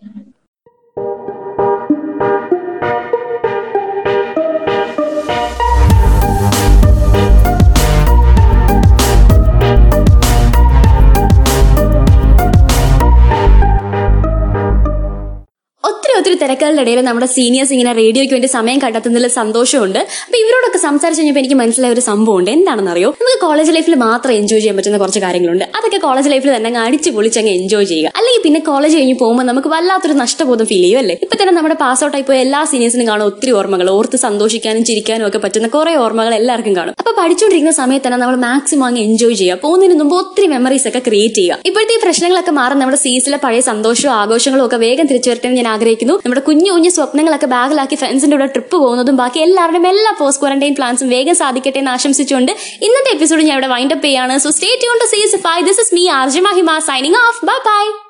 തിരക്കുകളുടെ 16.42 16.82
ഇടയിൽ 16.82 17.00
നമ്മുടെ 17.08 17.26
സീനിയേഴ്സ് 17.26 17.72
ഇങ്ങനെ 17.76 17.92
റേഡിയോയ്ക്ക് 17.92 18.34
വേണ്ടി 18.34 18.48
സമയം 18.48 18.78
കണ്ടെത്തുന്നതിൽ 18.84 19.28
സന്തോഷമുണ്ട്. 19.40 19.98
അപ്പൊ 19.98 20.36
ഇവരോടൊക്കെ 20.42 20.78
സംസാരിച്ച് 20.78 21.20
കഴിഞ്ഞപ്പോൾ 21.20 21.42
എനിക്ക് 21.42 21.58
മനസ്സിലായ 21.62 21.92
ഒരു 21.96 22.00
സംഭവമുണ്ട്. 22.00 22.50
എന്താണെന്ന് 22.50 22.90
അറിയോ 22.90 23.08
നമുക്ക് 23.20 23.40
കോളേജ് 23.46 23.72
ലൈഫിൽ 23.76 23.94
മാത്രം 23.94 24.32
എൻജോയ് 24.32 24.60
ചെയ്യാൻ 24.60 24.76
പറ്റുന്ന 24.76 24.98
കുറച്ച് 24.98 25.20
കാര്യങ്ങളുണ്ട്. 25.20 25.64
അതൊക്കെ 25.78 25.98
കോളേജ് 26.06 26.30
ലൈഫിൽ 26.30 26.56
തന്നെ 26.56 26.68
അങ്ങ് 26.68 26.80
അടിച്ച് 26.80 27.10
പൊളിച്ചങ്ങ് 27.10 27.52
എൻജോയ് 27.60 27.86
ചെയ്യുക. 27.92 28.12
അല്ലെങ്കിൽ 28.16 28.42
പിന്നെ 28.46 28.60
കോളേജ് 28.60 28.96
കഴിഞ്ഞ് 28.96 29.16
പോകുമ്പോൾ 29.22 29.42
നമുക്ക് 29.42 29.68
വല്ലാത്തൊരു 29.68 30.12
നഷ്ടബോധം 30.12 30.66
ഫീൽ 30.66 30.82
ചെയ്യും 30.82 30.98
അല്ലേ? 30.98 31.16
ഇപ്പൊ 31.22 31.36
തന്നെ 31.42 31.54
നമ്മുടെ 31.58 31.74
പാസ് 31.84 32.04
ഔട്ട് 32.04 32.16
ആയി 32.16 32.24
പോയ 32.28 32.38
എല്ലാ 32.46 32.64
സീനിയേഴ്സിനും 32.72 33.06
കാണും 33.08 33.26
ഒത്തിരി 33.30 33.52
ഓർമ്മകൾ 33.58 33.90
ഓർത്ത് 33.90 34.16
സന്തോഷിക്കാനും 34.16 34.84
ചിരിക്കാനും 34.84 35.26
ഒക്കെ 35.28 35.38
പറ്റുന്ന 35.38 35.68
കുറെ 35.68 35.94
ഓർമ്മകൾ 36.04 36.34
എല്ലാവർക്കും 36.34 36.76
കാണും. 36.76 36.94
അപ്പൊ 36.98 37.12
പഠിച്ചുകൊണ്ടിരിക്കുന്ന 37.20 37.74
സമയത്ത് 37.82 38.06
തന്നെ 38.06 38.18
നമ്മൾ 38.18 38.36
മാക്സിമം 38.36 38.84
അങ്ങ് 38.88 39.00
എൻജോയ് 39.00 39.34
ചെയ്യുക. 39.34 39.58
പോകുന്നതിന് 39.64 39.98
മുമ്പ് 40.00 40.16
ഒത്തിരി 40.16 40.46
മെമ്മറീസ് 40.46 40.88
ഒക്കെ 40.88 41.02
ക്രിയേറ്റ് 41.08 41.34
ചെയ്യുക. 41.34 41.58
ഇപ്പോഴത്തെ 41.68 41.96
പ്രശ്നങ്ങളൊക്കെ 42.04 42.50
മാറും 42.50 42.78
നമ്മുടെ 42.78 42.98
സീസിലെ 43.04 43.38
പഴയ 43.44 43.60
സന്തോഷവും 43.60 44.12
ആഘോഷങ്ങളും 44.20 44.64
ഒക്കെ 44.66 44.76
വേഗം 44.84 45.06
തിരിച്ചു 45.06 45.30
വരട്ടെ 45.30 45.48
ഞാൻ 45.58 45.68
ആഗ്രഹിക്കുന്നു. 45.74 46.14
നമ്മുടെ 46.28 46.42
കുഞ്ഞു 46.46 46.70
കുഞ്ഞു 46.72 46.90
സ്വപ്നങ്ങളൊക്കെ 46.90 47.46
ബാഗിലാക്കി 47.52 47.96
ഫ്രണ്ട്സിന്റെ 47.96 48.36
കൂടെ 48.36 48.48
ട്രിപ്പ് 48.54 48.76
പോകുന്നതും 48.82 49.14
ബാക്കി 49.20 49.38
എല്ലാവരുടെയും 49.44 49.86
എല്ലാ 49.88 50.10
പോസ്റ്റ് 50.18 50.40
ക്വാറന്റൈൻ 50.42 50.74
പ്ലാൻസും 50.78 51.08
വേഗം 51.14 51.36
സാധിക്കട്ടെ 51.40 51.78
എന്ന് 51.78 51.90
ആശംസിച്ചുകൊണ്ട് 51.90 52.52
ഇന്നത്തെ 52.86 53.10
എപ്പിസോഡ് 53.16 53.46
ഞാൻ 53.48 53.54
ഇവിടെ 53.56 53.70
വൈൻഡപ്പ് 53.74 54.06
ചെയ്യാണ്. 54.08 54.36
So 54.38 54.50
stay 54.50 54.72
tune 54.82 54.98
to 55.04 55.08
C C 55.14 55.40
five 55.46 55.56
this 55.68 55.80
is 55.84 55.94
me 55.98 56.04
R J 56.18 56.42
Mahima 56.48 56.76
signing 56.90 57.18
off 57.28 57.40
bye 57.50 57.58
bye 57.70 58.07